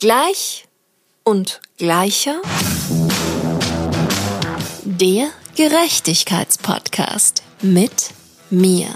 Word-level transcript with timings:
Gleich 0.00 0.66
und 1.24 1.60
gleicher. 1.76 2.40
Der 4.82 5.28
Gerechtigkeitspodcast 5.56 7.42
mit 7.60 8.08
mir. 8.48 8.88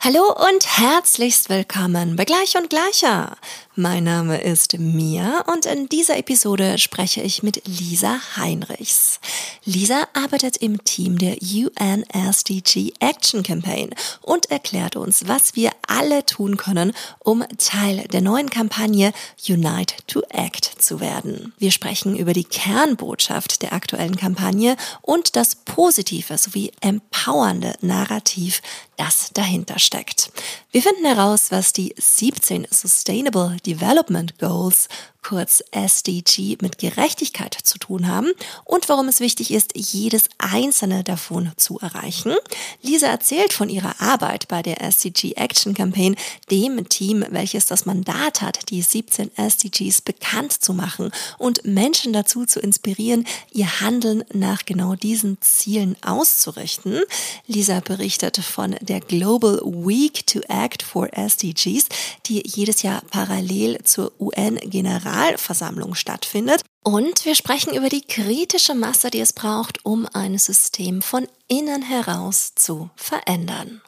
Hallo 0.00 0.32
und 0.48 0.78
herzlichst 0.78 1.50
willkommen 1.50 2.16
bei 2.16 2.24
Gleich 2.24 2.56
und 2.56 2.70
Gleicher. 2.70 3.36
Mein 3.76 4.04
Name 4.04 4.40
ist 4.40 4.78
Mia 4.78 5.40
und 5.52 5.66
in 5.66 5.88
dieser 5.88 6.16
Episode 6.16 6.78
spreche 6.78 7.22
ich 7.22 7.42
mit 7.42 7.62
Lisa 7.66 8.20
Heinrichs. 8.36 9.18
Lisa 9.64 10.06
arbeitet 10.12 10.58
im 10.58 10.84
Team 10.84 11.18
der 11.18 11.38
UNSDG 11.42 12.92
Action 13.00 13.42
Campaign 13.42 13.90
und 14.22 14.48
erklärt 14.52 14.94
uns, 14.94 15.26
was 15.26 15.56
wir 15.56 15.72
alle 15.88 16.24
tun 16.24 16.56
können, 16.56 16.92
um 17.18 17.42
Teil 17.58 18.06
der 18.12 18.20
neuen 18.20 18.48
Kampagne 18.48 19.12
Unite 19.48 19.96
to 20.06 20.22
Act 20.28 20.70
zu 20.78 21.00
werden. 21.00 21.52
Wir 21.58 21.72
sprechen 21.72 22.16
über 22.16 22.32
die 22.32 22.44
Kernbotschaft 22.44 23.60
der 23.62 23.72
aktuellen 23.72 24.14
Kampagne 24.14 24.76
und 25.02 25.34
das 25.34 25.56
positive 25.56 26.38
sowie 26.38 26.70
empowernde 26.80 27.74
Narrativ, 27.80 28.62
das 28.96 29.30
dahinter 29.34 29.80
steckt. 29.80 30.30
Wir 30.74 30.82
finden 30.82 31.04
heraus, 31.04 31.52
was 31.52 31.72
die 31.72 31.94
17 31.96 32.66
Sustainable 32.68 33.58
Development 33.64 34.36
Goals 34.40 34.88
kurz 35.24 35.64
SDG, 35.72 36.58
mit 36.60 36.78
Gerechtigkeit 36.78 37.54
zu 37.54 37.78
tun 37.78 38.06
haben 38.06 38.30
und 38.64 38.88
warum 38.88 39.08
es 39.08 39.20
wichtig 39.20 39.50
ist, 39.50 39.72
jedes 39.74 40.28
einzelne 40.38 41.02
davon 41.02 41.50
zu 41.56 41.78
erreichen. 41.78 42.34
Lisa 42.82 43.06
erzählt 43.06 43.52
von 43.52 43.68
ihrer 43.68 44.00
Arbeit 44.00 44.46
bei 44.48 44.62
der 44.62 44.82
SDG 44.82 45.32
Action 45.32 45.74
Campaign, 45.74 46.14
dem 46.50 46.88
Team, 46.88 47.24
welches 47.30 47.66
das 47.66 47.86
Mandat 47.86 48.42
hat, 48.42 48.70
die 48.70 48.82
17 48.82 49.30
SDGs 49.36 50.02
bekannt 50.02 50.52
zu 50.52 50.74
machen 50.74 51.10
und 51.38 51.64
Menschen 51.64 52.12
dazu 52.12 52.44
zu 52.44 52.60
inspirieren, 52.60 53.26
ihr 53.50 53.80
Handeln 53.80 54.24
nach 54.32 54.66
genau 54.66 54.94
diesen 54.94 55.38
Zielen 55.40 55.96
auszurichten. 56.02 57.00
Lisa 57.46 57.80
berichtet 57.80 58.36
von 58.36 58.76
der 58.80 59.00
Global 59.00 59.60
Week 59.64 60.26
to 60.26 60.40
Act 60.48 60.82
for 60.82 61.08
SDGs, 61.16 61.86
die 62.26 62.42
jedes 62.46 62.82
Jahr 62.82 63.02
parallel 63.10 63.82
zur 63.84 64.12
UN-General 64.20 65.13
Generalversammlung 65.14 65.94
stattfindet. 65.94 66.62
Und 66.82 67.24
wir 67.24 67.36
sprechen 67.36 67.72
über 67.72 67.88
die 67.88 68.02
kritische 68.02 68.74
Masse, 68.74 69.10
die 69.10 69.20
es 69.20 69.32
braucht, 69.32 69.84
um 69.84 70.08
ein 70.12 70.38
System 70.38 71.02
von 71.02 71.28
innen 71.46 71.82
heraus 71.82 72.52
zu 72.56 72.90
verändern. 72.96 73.80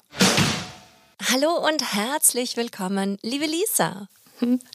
Hallo 1.33 1.67
und 1.67 1.95
herzlich 1.95 2.57
willkommen, 2.57 3.19
liebe 3.23 3.47
Lisa. 3.47 4.09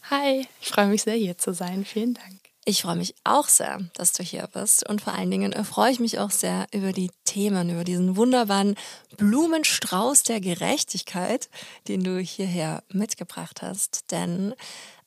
Hi, 0.10 0.46
ich 0.60 0.68
freue 0.68 0.88
mich 0.88 1.04
sehr, 1.04 1.16
hier 1.16 1.38
zu 1.38 1.54
sein. 1.54 1.86
Vielen 1.86 2.16
Dank. 2.16 2.42
Ich 2.64 2.84
freue 2.84 2.96
mich 2.96 3.16
auch 3.24 3.48
sehr, 3.48 3.80
dass 3.96 4.14
du 4.14 4.22
hier 4.22 4.48
bist. 4.54 4.88
Und 4.88 5.02
vor 5.02 5.14
allen 5.14 5.32
Dingen 5.32 5.54
freue 5.66 5.92
ich 5.92 6.00
mich 6.00 6.20
auch 6.20 6.30
sehr 6.30 6.68
über 6.72 6.92
die 6.92 7.10
Themen, 7.26 7.72
über 7.72 7.84
diesen 7.84 8.18
wunderbaren 8.18 8.76
Blumenstrauß 9.18 10.24
der 10.24 10.42
Gerechtigkeit, 10.42 11.50
den 11.88 12.04
du 12.04 12.20
hierher 12.20 12.84
mitgebracht 12.90 13.64
hast. 13.64 14.12
Denn 14.12 14.54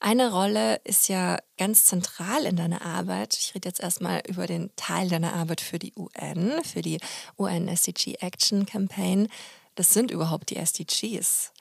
eine 0.05 0.31
Rolle 0.31 0.83
ist 0.85 1.09
ja 1.09 1.39
ganz 1.57 1.87
zentral 1.87 2.45
in 2.45 2.57
deiner 2.57 2.83
Arbeit. 2.83 3.39
Ich 3.39 3.55
rede 3.55 3.71
jetzt 3.71 3.81
erstmal 3.81 4.21
über 4.29 4.47
den 4.47 4.71
Teil 4.77 5.09
deiner 5.09 5.33
Arbeit 5.33 5.63
für 5.63 5.79
die 5.79 5.95
UN, 5.97 6.63
für 6.63 6.83
die 6.83 7.01
UN 7.39 7.69
SDG 7.69 8.17
Action 8.21 8.67
Campaign. 8.67 9.29
Das 9.77 9.95
sind 9.95 10.11
überhaupt 10.11 10.51
die 10.51 10.57
SDGs. 10.57 11.53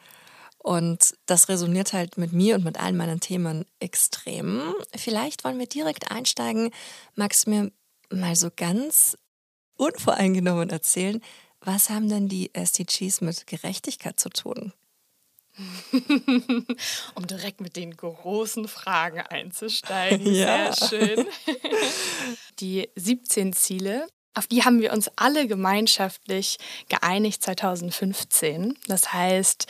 Und 0.58 1.14
das 1.26 1.48
resoniert 1.48 1.94
halt 1.94 2.18
mit 2.18 2.34
mir 2.34 2.56
und 2.56 2.66
mit 2.66 2.78
allen 2.82 2.98
meinen 2.98 3.22
Themen 3.22 3.64
extrem. 3.80 4.76
Vielleicht 4.94 5.46
wollen 5.46 5.58
wir 5.58 5.68
direkt 5.68 6.12
einsteigen. 6.12 6.72
Magst 7.16 7.48
du 7.48 7.52
mir 7.52 7.72
mal 8.10 8.36
so 8.36 8.50
ganz 8.54 9.18
unvoreingenommen 9.78 10.70
erzählen, 10.70 11.22
was 11.62 11.90
haben 11.90 12.10
denn 12.10 12.28
die 12.28 12.54
SDGs 12.54 13.22
mit 13.22 13.48
Gerechtigkeit 13.48 14.20
zu 14.20 14.28
tun? 14.28 14.74
um 17.16 17.28
direkt 17.28 17.62
mit 17.62 17.76
den 17.76 17.96
großen 17.96 18.68
Fragen 18.68 19.22
einzusteigen. 19.22 20.26
Ja. 20.34 20.74
Sehr 20.74 20.90
schön. 20.90 21.28
Die 22.60 22.90
17 22.96 23.54
Ziele, 23.54 24.08
auf 24.34 24.48
die 24.48 24.64
haben 24.64 24.82
wir 24.82 24.94
uns 24.94 25.12
alle 25.16 25.48
gemeinschaftlich 25.48 26.58
geeinigt 26.90 27.44
2015. 27.44 28.78
Das 28.88 29.14
heißt, 29.14 29.68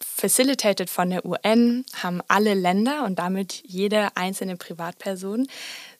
facilitated 0.00 0.90
von 0.90 1.10
der 1.10 1.24
UN 1.24 1.84
haben 2.02 2.20
alle 2.28 2.54
Länder 2.54 3.04
und 3.04 3.18
damit 3.18 3.62
jede 3.64 4.16
einzelne 4.16 4.56
Privatperson 4.56 5.46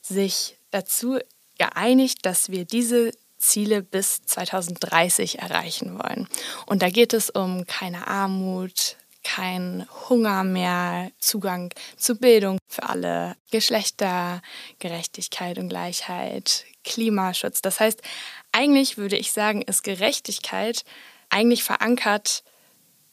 sich 0.00 0.56
dazu 0.70 1.18
geeinigt, 1.58 2.26
dass 2.26 2.48
wir 2.48 2.64
diese 2.64 3.12
Ziele 3.38 3.82
bis 3.82 4.22
2030 4.22 5.38
erreichen 5.40 5.98
wollen. 5.98 6.28
Und 6.66 6.82
da 6.82 6.90
geht 6.90 7.12
es 7.12 7.30
um 7.30 7.66
keine 7.66 8.06
Armut, 8.08 8.96
kein 9.24 9.86
Hunger 10.08 10.44
mehr, 10.44 11.10
Zugang 11.18 11.72
zu 11.96 12.16
Bildung 12.16 12.58
für 12.68 12.84
alle, 12.84 13.36
Geschlechter, 13.50 14.42
Gerechtigkeit 14.78 15.58
und 15.58 15.68
Gleichheit, 15.68 16.64
Klimaschutz. 16.84 17.62
Das 17.62 17.80
heißt, 17.80 18.02
eigentlich 18.52 18.96
würde 18.96 19.16
ich 19.16 19.32
sagen, 19.32 19.62
ist 19.62 19.82
Gerechtigkeit 19.82 20.84
eigentlich 21.30 21.64
verankert 21.64 22.44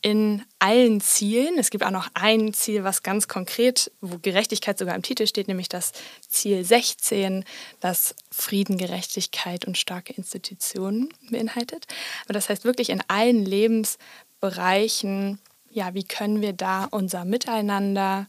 in 0.02 0.44
allen 0.60 1.00
Zielen. 1.00 1.58
Es 1.60 1.70
gibt 1.70 1.84
auch 1.84 1.92
noch 1.92 2.10
ein 2.16 2.54
Ziel, 2.54 2.84
was 2.84 3.04
ganz 3.04 3.28
konkret, 3.28 3.92
wo 4.02 4.18
Gerechtigkeit 4.18 4.78
sogar 4.78 4.96
im 4.96 5.04
Titel 5.04 5.28
steht, 5.28 5.48
nämlich 5.48 5.70
das 5.70 5.92
Ziel 6.28 6.64
16, 6.66 7.46
das 7.80 8.16
Frieden, 8.32 8.78
Gerechtigkeit 8.78 9.66
und 9.66 9.78
starke 9.78 10.14
Institutionen 10.14 11.14
beinhaltet. 11.30 11.86
Aber 12.26 12.34
das 12.34 12.50
heißt 12.50 12.66
wirklich 12.66 12.90
in 12.90 13.04
allen 13.08 13.46
Lebensbereichen 13.46 15.40
ja, 15.72 15.94
wie 15.94 16.04
können 16.04 16.42
wir 16.42 16.54
da 16.54 16.86
unser 16.92 17.26
Miteinander 17.26 18.28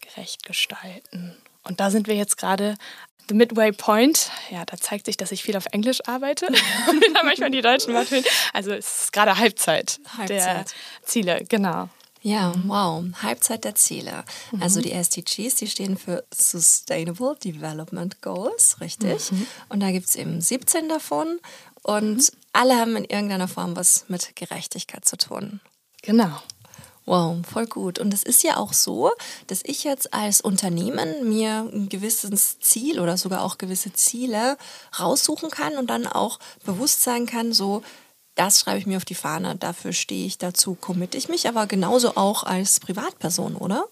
gerecht 0.00 0.44
gestalten? 0.44 1.36
Und 1.64 1.80
da 1.80 1.90
sind 1.90 2.06
wir 2.06 2.14
jetzt 2.14 2.38
gerade 2.38 2.76
The 3.28 3.34
Midway 3.34 3.72
Point, 3.72 4.30
ja, 4.50 4.64
da 4.64 4.78
zeigt 4.78 5.04
sich, 5.04 5.18
dass 5.18 5.32
ich 5.32 5.42
viel 5.42 5.56
auf 5.56 5.66
Englisch 5.72 6.00
arbeite 6.06 6.46
und 6.46 6.52
mir 7.00 7.12
da 7.14 7.22
manchmal 7.22 7.50
die 7.50 7.60
deutschen 7.60 7.92
Worte 7.92 8.22
Also 8.54 8.72
es 8.72 9.02
ist 9.02 9.12
gerade 9.12 9.36
Halbzeit, 9.36 10.00
Halbzeit, 10.16 10.28
der 10.30 10.64
Ziele, 11.02 11.44
genau. 11.46 11.90
Ja, 12.22 12.52
wow, 12.66 13.04
Halbzeit 13.22 13.64
der 13.64 13.74
Ziele. 13.74 14.24
Mhm. 14.50 14.62
Also 14.62 14.80
die 14.80 14.92
SDGs, 14.92 15.54
die 15.56 15.66
stehen 15.68 15.96
für 15.96 16.24
Sustainable 16.34 17.36
Development 17.36 18.20
Goals, 18.22 18.80
richtig? 18.80 19.30
Mhm. 19.30 19.46
Und 19.68 19.80
da 19.80 19.92
gibt 19.92 20.06
es 20.06 20.16
eben 20.16 20.40
17 20.40 20.88
davon 20.88 21.38
und 21.82 22.16
mhm. 22.16 22.38
alle 22.52 22.76
haben 22.76 22.96
in 22.96 23.04
irgendeiner 23.04 23.48
Form 23.48 23.76
was 23.76 24.06
mit 24.08 24.34
Gerechtigkeit 24.36 25.04
zu 25.04 25.16
tun. 25.16 25.60
Genau. 26.02 26.40
Wow, 27.08 27.38
voll 27.50 27.64
gut. 27.64 27.98
Und 27.98 28.12
es 28.12 28.22
ist 28.22 28.42
ja 28.42 28.58
auch 28.58 28.74
so, 28.74 29.12
dass 29.46 29.62
ich 29.64 29.82
jetzt 29.82 30.12
als 30.12 30.42
Unternehmen 30.42 31.26
mir 31.26 31.66
ein 31.72 31.88
gewisses 31.88 32.60
Ziel 32.60 33.00
oder 33.00 33.16
sogar 33.16 33.44
auch 33.44 33.56
gewisse 33.56 33.94
Ziele 33.94 34.58
raussuchen 35.00 35.50
kann 35.50 35.78
und 35.78 35.88
dann 35.88 36.06
auch 36.06 36.38
bewusst 36.66 37.00
sein 37.00 37.24
kann, 37.24 37.54
so, 37.54 37.82
das 38.34 38.60
schreibe 38.60 38.78
ich 38.78 38.86
mir 38.86 38.98
auf 38.98 39.06
die 39.06 39.14
Fahne, 39.14 39.56
dafür 39.56 39.94
stehe 39.94 40.26
ich, 40.26 40.36
dazu 40.36 40.74
committe 40.74 41.16
ich 41.16 41.30
mich, 41.30 41.48
aber 41.48 41.66
genauso 41.66 42.14
auch 42.14 42.42
als 42.42 42.78
Privatperson, 42.78 43.56
oder? 43.56 43.86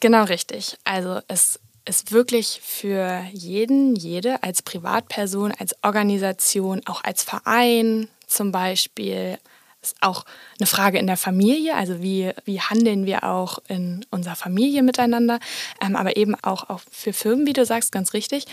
Genau 0.00 0.24
richtig. 0.24 0.78
Also 0.84 1.20
es 1.28 1.60
ist 1.84 2.12
wirklich 2.12 2.62
für 2.64 3.26
jeden, 3.30 3.94
jede 3.94 4.42
als 4.42 4.62
Privatperson, 4.62 5.52
als 5.52 5.76
Organisation, 5.82 6.80
auch 6.86 7.04
als 7.04 7.24
Verein 7.24 8.08
zum 8.26 8.52
Beispiel, 8.52 9.38
ist 9.82 9.96
auch 10.00 10.24
eine 10.58 10.66
Frage 10.66 10.98
in 10.98 11.06
der 11.06 11.16
Familie, 11.16 11.76
also 11.76 12.02
wie, 12.02 12.32
wie 12.44 12.60
handeln 12.60 13.06
wir 13.06 13.24
auch 13.24 13.58
in 13.68 14.04
unserer 14.10 14.34
Familie 14.34 14.82
miteinander, 14.82 15.38
ähm, 15.80 15.94
aber 15.94 16.16
eben 16.16 16.34
auch, 16.42 16.68
auch 16.68 16.80
für 16.90 17.12
Firmen, 17.12 17.46
wie 17.46 17.52
du 17.52 17.64
sagst, 17.64 17.92
ganz 17.92 18.12
richtig. 18.12 18.46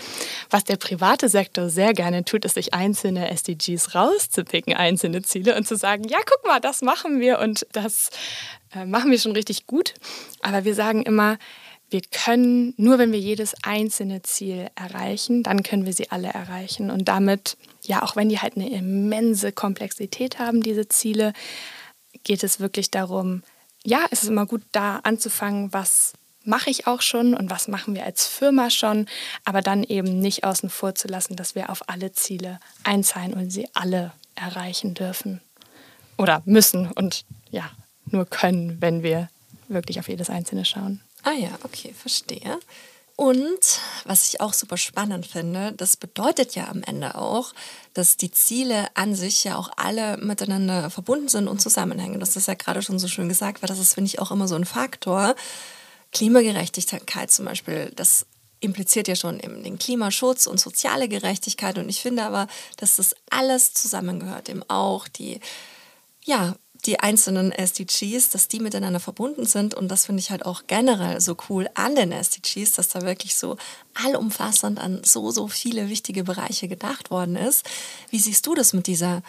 Was 0.49 0.63
der 0.63 0.77
private 0.77 1.27
Sektor 1.27 1.69
sehr 1.69 1.93
gerne 1.93 2.25
tut, 2.25 2.45
ist 2.45 2.53
sich 2.53 2.73
einzelne 2.73 3.31
SDGs 3.31 3.95
rauszupicken, 3.95 4.73
einzelne 4.75 5.23
Ziele 5.23 5.55
und 5.55 5.67
zu 5.67 5.75
sagen, 5.75 6.03
ja, 6.07 6.19
guck 6.25 6.45
mal, 6.45 6.59
das 6.59 6.81
machen 6.81 7.19
wir 7.19 7.39
und 7.39 7.65
das 7.71 8.11
äh, 8.75 8.85
machen 8.85 9.09
wir 9.09 9.19
schon 9.19 9.31
richtig 9.31 9.65
gut. 9.65 9.95
Aber 10.41 10.63
wir 10.63 10.75
sagen 10.75 11.01
immer, 11.01 11.37
wir 11.89 12.01
können, 12.11 12.73
nur 12.77 12.97
wenn 12.97 13.11
wir 13.11 13.19
jedes 13.19 13.53
einzelne 13.63 14.21
Ziel 14.23 14.69
erreichen, 14.75 15.43
dann 15.43 15.63
können 15.63 15.85
wir 15.85 15.93
sie 15.93 16.09
alle 16.09 16.29
erreichen. 16.29 16.89
Und 16.89 17.07
damit, 17.07 17.57
ja, 17.83 18.01
auch 18.01 18.15
wenn 18.15 18.29
die 18.29 18.39
halt 18.39 18.55
eine 18.55 18.69
immense 18.69 19.51
Komplexität 19.51 20.39
haben, 20.39 20.61
diese 20.61 20.87
Ziele, 20.87 21.33
geht 22.23 22.43
es 22.43 22.59
wirklich 22.59 22.91
darum, 22.91 23.43
ja, 23.83 24.05
es 24.09 24.23
ist 24.23 24.29
immer 24.29 24.47
gut 24.47 24.63
da 24.71 24.97
anzufangen, 25.03 25.71
was 25.71 26.13
mache 26.43 26.69
ich 26.69 26.87
auch 26.87 27.01
schon 27.01 27.33
und 27.33 27.49
was 27.49 27.67
machen 27.67 27.95
wir 27.95 28.03
als 28.03 28.27
Firma 28.27 28.69
schon, 28.69 29.07
aber 29.45 29.61
dann 29.61 29.83
eben 29.83 30.19
nicht 30.19 30.43
außen 30.43 30.69
vor 30.69 30.95
zu 30.95 31.07
lassen, 31.07 31.35
dass 31.35 31.55
wir 31.55 31.69
auf 31.69 31.87
alle 31.89 32.11
Ziele 32.11 32.59
einzahlen 32.83 33.33
und 33.33 33.51
sie 33.51 33.67
alle 33.73 34.11
erreichen 34.35 34.93
dürfen 34.93 35.41
oder 36.17 36.41
müssen 36.45 36.91
und 36.91 37.25
ja, 37.51 37.69
nur 38.05 38.25
können, 38.25 38.77
wenn 38.81 39.03
wir 39.03 39.29
wirklich 39.67 39.99
auf 39.99 40.07
jedes 40.07 40.29
einzelne 40.29 40.65
schauen. 40.65 41.01
Ah 41.25 41.33
ja, 41.33 41.49
okay, 41.63 41.91
verstehe. 41.91 42.59
Und 43.15 43.79
was 44.03 44.27
ich 44.27 44.41
auch 44.41 44.53
super 44.53 44.77
spannend 44.77 45.25
finde, 45.25 45.71
das 45.71 45.97
bedeutet 45.97 46.53
ja 46.53 46.67
am 46.67 46.83
Ende 46.83 47.15
auch, 47.15 47.53
dass 47.95 48.17
die 48.17 48.29
Ziele 48.29 48.89
an 48.93 49.15
sich 49.15 49.43
ja 49.43 49.57
auch 49.57 49.71
alle 49.75 50.17
miteinander 50.17 50.91
verbunden 50.91 51.27
sind 51.27 51.47
und 51.47 51.59
zusammenhängen. 51.59 52.19
Das 52.19 52.35
ist 52.35 52.47
ja 52.47 52.53
gerade 52.53 52.83
schon 52.83 52.99
so 52.99 53.07
schön 53.07 53.27
gesagt, 53.27 53.63
weil 53.63 53.69
das 53.69 53.79
ist, 53.79 53.95
finde 53.95 54.09
ich, 54.09 54.19
auch 54.19 54.29
immer 54.29 54.47
so 54.47 54.53
ein 54.53 54.65
Faktor. 54.65 55.35
Klimagerechtigkeit 56.11 57.31
zum 57.31 57.45
Beispiel, 57.45 57.91
das 57.95 58.27
impliziert 58.59 59.07
ja 59.07 59.15
schon 59.15 59.39
eben 59.39 59.63
den 59.63 59.79
Klimaschutz 59.79 60.45
und 60.45 60.59
soziale 60.59 61.09
Gerechtigkeit. 61.09 61.79
Und 61.79 61.89
ich 61.89 62.01
finde 62.01 62.23
aber, 62.23 62.47
dass 62.77 62.97
das 62.97 63.15
alles 63.31 63.73
zusammengehört, 63.73 64.47
eben 64.47 64.63
auch 64.67 65.07
die, 65.07 65.39
ja, 66.23 66.55
die 66.85 66.99
einzelnen 66.99 67.51
SDGs, 67.51 68.29
dass 68.29 68.47
die 68.47 68.59
miteinander 68.59 68.99
verbunden 68.99 69.45
sind. 69.45 69.73
Und 69.73 69.89
das 69.89 70.05
finde 70.05 70.21
ich 70.21 70.31
halt 70.31 70.45
auch 70.45 70.63
generell 70.67 71.19
so 71.21 71.35
cool 71.49 71.69
an 71.73 71.95
den 71.95 72.11
SDGs, 72.11 72.73
dass 72.73 72.89
da 72.89 73.01
wirklich 73.01 73.35
so 73.35 73.57
allumfassend 73.93 74.79
an 74.79 75.01
so, 75.03 75.31
so 75.31 75.47
viele 75.47 75.89
wichtige 75.89 76.23
Bereiche 76.23 76.67
gedacht 76.67 77.11
worden 77.11 77.35
ist. 77.35 77.65
Wie 78.09 78.19
siehst 78.19 78.45
du 78.45 78.55
das 78.55 78.73
mit 78.73 78.87
dieser, 78.87 79.23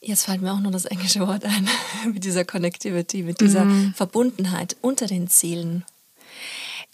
jetzt 0.00 0.24
fällt 0.24 0.42
mir 0.42 0.52
auch 0.52 0.60
nur 0.60 0.72
das 0.72 0.84
englische 0.84 1.26
Wort 1.26 1.44
ein, 1.44 1.68
mit 2.12 2.24
dieser 2.24 2.44
Connectivity, 2.44 3.22
mit 3.22 3.40
dieser 3.40 3.64
mhm. 3.64 3.94
Verbundenheit 3.94 4.76
unter 4.80 5.06
den 5.06 5.28
Zielen? 5.28 5.84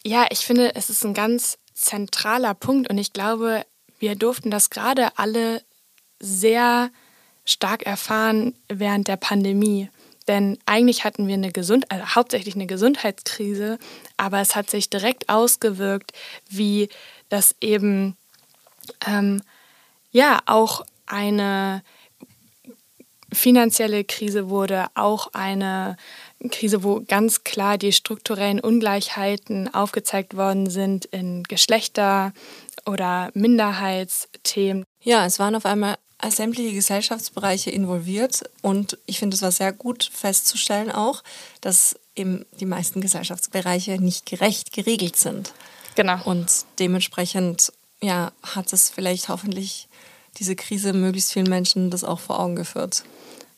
Ja, 0.05 0.27
ich 0.31 0.41
finde, 0.41 0.75
es 0.75 0.91
ist 0.91 1.05
ein 1.05 1.15
ganz 1.15 1.59
zentraler 1.75 2.55
Punkt 2.55 2.91
und 2.91 2.99
ich 2.99 3.13
glaube, 3.13 3.65
wir 3.99 4.17
durften 4.17 4.51
das 4.51 4.71
gerade 4.71 5.17
alle 5.17 5.63
sehr 6.19 6.91
stark 7.45 7.85
erfahren 7.85 8.55
während 8.69 9.09
der 9.09 9.17
Pandemie. 9.17 9.89
Denn 10.29 10.59
eigentlich 10.67 11.05
hatten 11.05 11.27
wir 11.27 11.35
eine 11.35 11.53
Gesund 11.53 11.91
also 11.91 12.05
hauptsächlich 12.15 12.55
eine 12.55 12.67
Gesundheitskrise, 12.67 13.79
aber 14.17 14.41
es 14.41 14.55
hat 14.55 14.71
sich 14.71 14.91
direkt 14.91 15.29
ausgewirkt, 15.29 16.13
wie 16.49 16.89
das 17.29 17.55
eben 17.61 18.17
ähm, 19.07 19.43
ja 20.11 20.41
auch 20.47 20.85
eine 21.07 21.83
finanzielle 23.33 24.05
Krise 24.05 24.51
wurde, 24.51 24.87
auch 24.95 25.29
eine 25.33 25.97
Krise, 26.51 26.83
wo 26.83 27.03
ganz 27.07 27.45
klar 27.45 27.79
die 27.79 27.93
strukturellen 27.93 28.61
Ungleichheiten 28.61 29.73
aufgezeigt 29.73 30.37
worden 30.37 30.69
sind 30.69 31.07
in 31.07 31.43
Geschlechter- 31.45 32.33
oder 32.85 33.31
Minderheitsthemen. 33.35 34.85
Ja, 35.03 35.25
es 35.25 35.39
waren 35.39 35.55
auf 35.55 35.67
einmal 35.67 35.97
sämtliche 36.31 36.75
Gesellschaftsbereiche 36.75 37.71
involviert 37.71 38.43
und 38.63 38.99
ich 39.07 39.19
finde 39.19 39.35
es 39.35 39.43
war 39.43 39.53
sehr 39.53 39.73
gut 39.73 40.09
festzustellen 40.13 40.91
auch, 40.91 41.23
dass 41.61 41.97
eben 42.15 42.45
die 42.61 42.67
meisten 42.67 43.01
Gesellschaftsbereiche 43.01 44.01
nicht 44.01 44.27
gerecht 44.27 44.73
geregelt 44.73 45.17
sind. 45.17 45.53
Genau. 45.95 46.23
Und 46.25 46.65
dementsprechend 46.79 47.73
ja, 48.01 48.33
hat 48.43 48.73
es 48.73 48.91
vielleicht 48.91 49.29
hoffentlich 49.29 49.89
diese 50.39 50.57
Krise 50.57 50.93
möglichst 50.93 51.33
vielen 51.33 51.49
Menschen 51.49 51.91
das 51.91 52.05
auch 52.05 52.21
vor 52.21 52.41
Augen 52.41 52.57
geführt. 52.57 53.05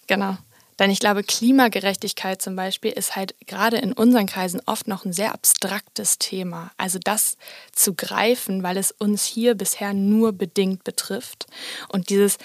Genau. 0.07 0.37
Denn 0.79 0.91
ich 0.91 0.99
glaube, 0.99 1.23
Klimagerechtigkeit 1.23 2.43
zum 2.43 2.57
Beispiel 2.57 2.91
ist 2.91 3.17
halt 3.17 3.35
gerade 3.47 3.77
in 3.79 3.93
unseren 3.93 4.27
Kreisen 4.27 4.61
oft 4.67 4.89
noch 4.89 5.05
ein 5.05 5.13
sehr 5.13 5.33
abstraktes 5.33 6.19
Thema. 6.19 6.73
Also 6.77 6.99
das 7.03 7.37
zu 7.73 7.95
greifen, 7.95 8.63
weil 8.63 8.77
es 8.77 8.91
uns 8.91 9.25
hier 9.25 9.55
bisher 9.55 9.95
nur 9.95 10.33
bedingt 10.33 10.85
betrifft. 10.85 11.47
Und 11.89 12.11
dieses, 12.11 12.39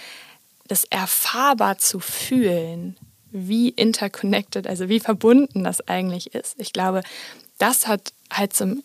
das 0.68 0.86
erfahrbar 0.86 1.80
zu 1.80 2.00
fühlen, 2.00 2.98
wie 3.32 3.70
interconnected, 3.70 4.68
also 4.68 4.90
wie 4.90 5.00
verbunden 5.00 5.64
das 5.64 5.88
eigentlich 5.88 6.34
ist. 6.34 6.56
Ich 6.60 6.74
glaube, 6.74 7.02
das 7.58 7.88
hat 7.88 8.14
halt 8.32 8.54
zum, 8.54 8.84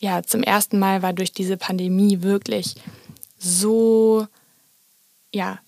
ja, 0.00 0.22
zum 0.22 0.42
ersten 0.42 0.78
Mal 0.78 1.02
war 1.02 1.12
durch 1.12 1.32
diese 1.32 1.56
Pandemie 1.56 2.22
wirklich 2.22 2.74
so, 3.38 4.26
ja, 5.32 5.58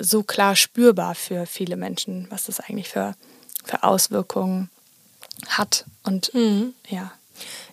so 0.00 0.22
klar 0.22 0.56
spürbar 0.56 1.14
für 1.14 1.46
viele 1.46 1.76
Menschen, 1.76 2.26
was 2.30 2.44
das 2.44 2.60
eigentlich 2.60 2.88
für, 2.88 3.14
für 3.64 3.82
Auswirkungen 3.82 4.70
hat. 5.48 5.84
Und 6.02 6.32
mhm. 6.34 6.74
ja. 6.88 7.12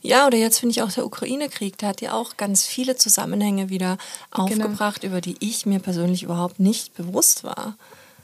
Ja, 0.01 0.27
oder 0.27 0.37
jetzt 0.37 0.59
finde 0.59 0.71
ich 0.71 0.81
auch 0.81 0.91
der 0.91 1.05
Ukraine-Krieg, 1.05 1.77
der 1.77 1.89
hat 1.89 2.01
ja 2.01 2.13
auch 2.13 2.37
ganz 2.37 2.65
viele 2.65 2.95
Zusammenhänge 2.95 3.69
wieder 3.69 3.97
genau. 4.31 4.45
aufgebracht, 4.45 5.01
genau. 5.01 5.13
über 5.13 5.21
die 5.21 5.35
ich 5.39 5.65
mir 5.65 5.79
persönlich 5.79 6.23
überhaupt 6.23 6.59
nicht 6.59 6.93
bewusst 6.95 7.43
war. 7.43 7.75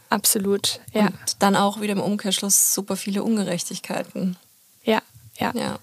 Absolut, 0.10 0.80
ja. 0.94 1.08
Und 1.08 1.14
dann 1.40 1.56
auch 1.56 1.82
wieder 1.82 1.94
im 1.94 2.02
Umkehrschluss 2.02 2.74
super 2.74 2.96
viele 2.96 3.24
Ungerechtigkeiten. 3.24 4.38
Ja, 4.84 5.02
ja. 5.38 5.52
Ja, 5.56 5.80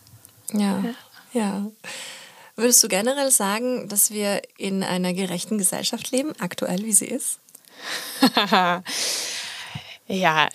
ja, 0.52 0.84
ja. 0.84 0.94
ja. 1.32 1.66
Würdest 2.56 2.82
du 2.82 2.88
generell 2.88 3.30
sagen, 3.30 3.88
dass 3.88 4.10
wir 4.10 4.42
in 4.56 4.82
einer 4.82 5.12
gerechten 5.14 5.58
Gesellschaft 5.58 6.10
leben, 6.10 6.32
aktuell 6.38 6.84
wie 6.84 6.92
sie 6.92 7.06
ist? 7.06 7.38
ja, 10.06 10.48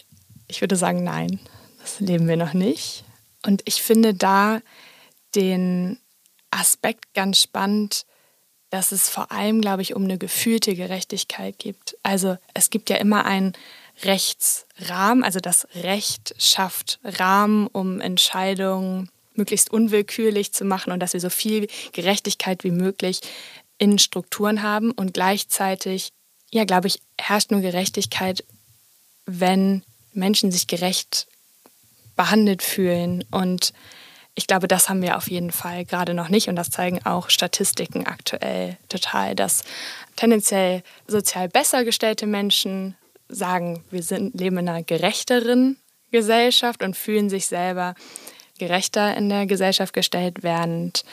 ich 0.48 0.62
würde 0.62 0.76
sagen, 0.76 1.04
nein, 1.04 1.40
das 1.82 2.00
leben 2.00 2.28
wir 2.28 2.38
noch 2.38 2.54
nicht. 2.54 3.04
Und 3.46 3.62
ich 3.66 3.82
finde 3.82 4.14
da 4.14 4.62
den 5.36 6.00
Aspekt 6.52 7.14
ganz 7.14 7.42
spannend, 7.42 8.06
dass 8.70 8.92
es 8.92 9.10
vor 9.10 9.32
allem, 9.32 9.62
glaube 9.62 9.82
ich, 9.82 9.96
um 9.96 10.04
eine 10.04 10.18
gefühlte 10.18 10.76
Gerechtigkeit 10.76 11.60
gibt. 11.60 11.98
Also 12.04 12.38
es 12.54 12.70
gibt 12.70 12.90
ja 12.90 12.98
immer 12.98 13.26
einen 13.26 13.54
Rechtsrahmen, 14.04 15.24
also 15.24 15.40
das 15.40 15.68
Recht 15.76 16.36
schafft 16.38 17.00
Rahmen, 17.04 17.68
um 17.68 18.02
Entscheidungen 18.02 19.10
möglichst 19.34 19.72
unwillkürlich 19.72 20.54
zu 20.54 20.66
machen 20.66 20.92
und 20.92 21.00
dass 21.00 21.14
wir 21.14 21.20
so 21.20 21.30
viel 21.30 21.68
Gerechtigkeit 21.92 22.64
wie 22.64 22.72
möglich 22.72 23.22
in 23.78 24.00
Strukturen 24.00 24.62
haben 24.64 24.92
und 24.92 25.14
gleichzeitig 25.14 26.12
ja, 26.52 26.64
glaube 26.64 26.88
ich, 26.88 27.00
herrscht 27.20 27.52
nur 27.52 27.62
Gerechtigkeit, 27.62 28.44
wenn 29.26 29.84
Menschen 30.14 30.52
sich 30.52 30.68
gerecht 30.68 31.28
behandelt 32.16 32.62
fühlen. 32.62 33.24
Und 33.32 33.74
ich 34.36 34.48
glaube, 34.48 34.68
das 34.68 34.90
haben 34.90 35.02
wir 35.02 35.18
auf 35.18 35.30
jeden 35.30 35.52
Fall 35.52 35.86
gerade 35.86 36.14
noch 36.14 36.30
nicht. 36.30 36.48
Und 36.48 36.56
das 36.56 36.70
zeigen 36.70 37.06
auch 37.06 37.30
Statistiken 37.30 38.06
aktuell 38.06 38.78
total, 38.90 39.36
dass 39.36 39.64
tendenziell 40.16 40.84
sozial 41.08 41.50
besser 41.50 41.84
gestellte 41.84 42.28
Menschen 42.28 42.96
sagen, 43.28 43.84
wir 43.92 44.04
sind, 44.04 44.40
leben 44.40 44.58
in 44.58 44.70
einer 44.70 44.84
gerechteren 44.84 45.78
Gesellschaft 46.12 46.84
und 46.84 46.96
fühlen 46.96 47.30
sich 47.30 47.48
selber 47.48 47.96
gerechter 48.58 49.18
in 49.18 49.30
der 49.30 49.46
Gesellschaft 49.48 49.94
gestellt, 49.94 50.38
während 50.42 51.04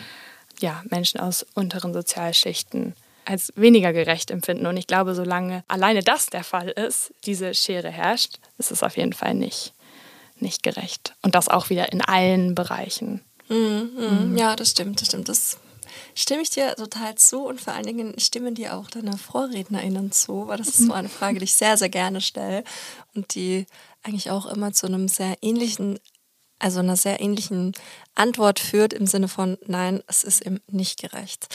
ja, 0.61 0.83
Menschen 0.91 1.19
aus 1.19 1.45
unteren 1.55 1.93
Sozialschichten 1.93 2.95
als 3.25 3.53
weniger 3.57 3.93
gerecht 3.93 4.31
empfinden. 4.31 4.67
Und 4.67 4.77
ich 4.77 4.87
glaube, 4.87 5.15
solange 5.15 5.65
alleine 5.69 6.03
das 6.03 6.27
der 6.27 6.45
Fall 6.45 6.69
ist, 6.69 7.13
diese 7.25 7.55
Schere 7.55 7.91
herrscht, 7.91 8.39
ist 8.59 8.71
es 8.71 8.83
auf 8.83 8.97
jeden 8.97 9.13
Fall 9.13 9.35
nicht, 9.35 9.73
nicht 10.37 10.63
gerecht. 10.63 11.15
Und 11.23 11.35
das 11.35 11.49
auch 11.49 11.71
wieder 11.71 11.93
in 11.93 12.01
allen 12.01 12.55
Bereichen. 12.55 13.23
Mhm, 13.49 13.91
mhm. 13.97 14.37
Ja, 14.37 14.57
das 14.57 14.71
stimmt, 14.71 15.01
das 15.01 15.09
stimmt. 15.09 15.29
Das 15.29 15.59
stimme 16.15 16.43
ich 16.43 16.51
dir 16.51 16.75
total 16.75 17.15
zu 17.17 17.47
und 17.47 17.61
vor 17.61 17.75
allen 17.75 17.87
Dingen 17.87 18.19
stimmen 18.19 18.55
dir 18.55 18.77
auch 18.77 18.91
deine 18.91 19.17
VorrednerInnen 19.17 20.13
zu, 20.13 20.49
weil 20.49 20.59
das 20.59 20.69
ist 20.69 20.87
so 20.87 20.93
eine 20.93 21.09
Frage, 21.09 21.39
die 21.39 21.45
ich 21.45 21.55
sehr, 21.55 21.77
sehr 21.77 21.89
gerne 21.89 22.21
stelle 22.21 22.65
und 23.15 23.35
die 23.35 23.67
eigentlich 24.03 24.31
auch 24.31 24.47
immer 24.47 24.73
zu 24.73 24.87
einem 24.87 25.09
sehr 25.09 25.37
ähnlichen 25.43 25.99
also 26.63 26.79
einer 26.79 26.97
sehr 26.97 27.21
ähnlichen 27.21 27.73
Antwort 28.15 28.61
führt 28.61 28.93
im 28.93 29.07
Sinne 29.07 29.27
von, 29.27 29.59
nein, 29.67 30.03
es 30.07 30.23
ist 30.23 30.47
eben 30.47 30.61
nicht 30.69 31.01
gerecht. 31.01 31.49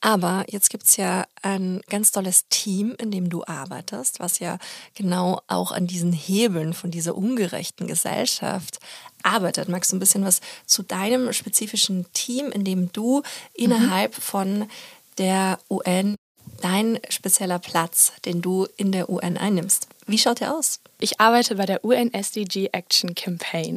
Aber 0.00 0.44
jetzt 0.48 0.70
gibt 0.70 0.84
es 0.84 0.96
ja 0.96 1.26
ein 1.42 1.82
ganz 1.88 2.10
tolles 2.10 2.48
Team, 2.48 2.94
in 2.98 3.10
dem 3.10 3.28
du 3.28 3.44
arbeitest, 3.44 4.18
was 4.18 4.38
ja 4.38 4.58
genau 4.94 5.42
auch 5.46 5.72
an 5.72 5.86
diesen 5.86 6.12
Hebeln 6.12 6.72
von 6.72 6.90
dieser 6.90 7.16
ungerechten 7.16 7.86
Gesellschaft 7.86 8.80
arbeitet. 9.22 9.68
Magst 9.68 9.92
du 9.92 9.96
ein 9.96 10.00
bisschen 10.00 10.24
was 10.24 10.40
zu 10.64 10.82
deinem 10.82 11.32
spezifischen 11.34 12.06
Team, 12.14 12.50
in 12.50 12.64
dem 12.64 12.90
du 12.92 13.18
mhm. 13.18 13.22
innerhalb 13.54 14.14
von 14.14 14.68
der 15.18 15.58
UN 15.68 16.16
dein 16.62 16.98
spezieller 17.08 17.58
Platz, 17.58 18.12
den 18.24 18.42
du 18.42 18.66
in 18.76 18.92
der 18.92 19.10
UN 19.10 19.36
einnimmst. 19.36 19.86
Wie 20.06 20.18
schaut 20.18 20.40
der 20.40 20.54
aus? 20.54 20.80
Ich 20.98 21.20
arbeite 21.20 21.56
bei 21.56 21.66
der 21.66 21.84
UN 21.84 22.12
SDG 22.12 22.70
Action 22.72 23.14
Campaign 23.14 23.76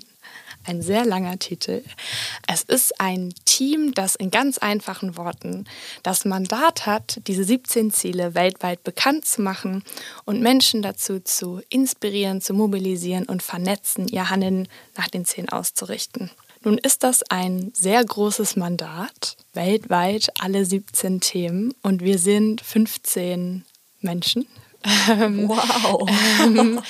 ein 0.66 0.82
sehr 0.82 1.06
langer 1.06 1.40
Titel. 1.40 1.84
Es 2.48 2.64
ist 2.64 3.00
ein 3.00 3.34
Team, 3.46 3.94
das 3.94 4.16
in 4.16 4.32
ganz 4.32 4.58
einfachen 4.58 5.18
Worten 5.18 5.66
das 6.04 6.26
Mandat 6.26 6.86
hat, 6.86 7.20
diese 7.28 7.44
17 7.44 7.92
Ziele 7.92 8.36
weltweit 8.36 8.84
bekannt 8.84 9.26
zu 9.26 9.42
machen 9.42 9.84
und 10.26 10.42
Menschen 10.42 10.82
dazu 10.82 11.20
zu 11.20 11.62
inspirieren, 11.70 12.42
zu 12.42 12.54
mobilisieren 12.54 13.26
und 13.26 13.44
vernetzen, 13.44 14.08
ihr 14.08 14.30
Handeln 14.30 14.68
nach 14.98 15.08
den 15.08 15.26
Zielen 15.26 15.50
auszurichten. 15.50 16.32
Nun 16.64 16.78
ist 16.78 17.04
das 17.04 17.24
ein 17.24 17.72
sehr 17.76 18.04
großes 18.04 18.56
Mandat, 18.56 19.36
weltweit 19.54 20.32
alle 20.40 20.66
17 20.66 21.20
Themen 21.20 21.74
und 21.82 22.02
wir 22.02 22.18
sind 22.18 22.62
15 22.62 23.66
Menschen, 24.00 24.48
wow. 24.84 26.10
ähm, 26.42 26.82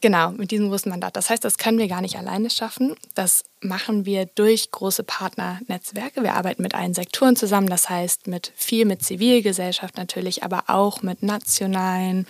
genau, 0.00 0.30
mit 0.30 0.50
diesem 0.50 0.68
großen 0.68 0.90
Mandat. 0.90 1.16
Das 1.16 1.30
heißt, 1.30 1.44
das 1.44 1.58
können 1.58 1.78
wir 1.78 1.88
gar 1.88 2.00
nicht 2.00 2.16
alleine 2.16 2.50
schaffen. 2.50 2.94
Das 3.14 3.44
machen 3.60 4.06
wir 4.06 4.26
durch 4.26 4.70
große 4.70 5.02
Partnernetzwerke. 5.02 6.22
Wir 6.22 6.34
arbeiten 6.34 6.62
mit 6.62 6.74
allen 6.74 6.94
Sektoren 6.94 7.36
zusammen, 7.36 7.68
das 7.68 7.88
heißt 7.88 8.26
mit 8.26 8.52
viel 8.56 8.84
mit 8.84 9.02
Zivilgesellschaft 9.02 9.96
natürlich, 9.96 10.42
aber 10.42 10.64
auch 10.68 11.02
mit 11.02 11.22
nationalen, 11.22 12.26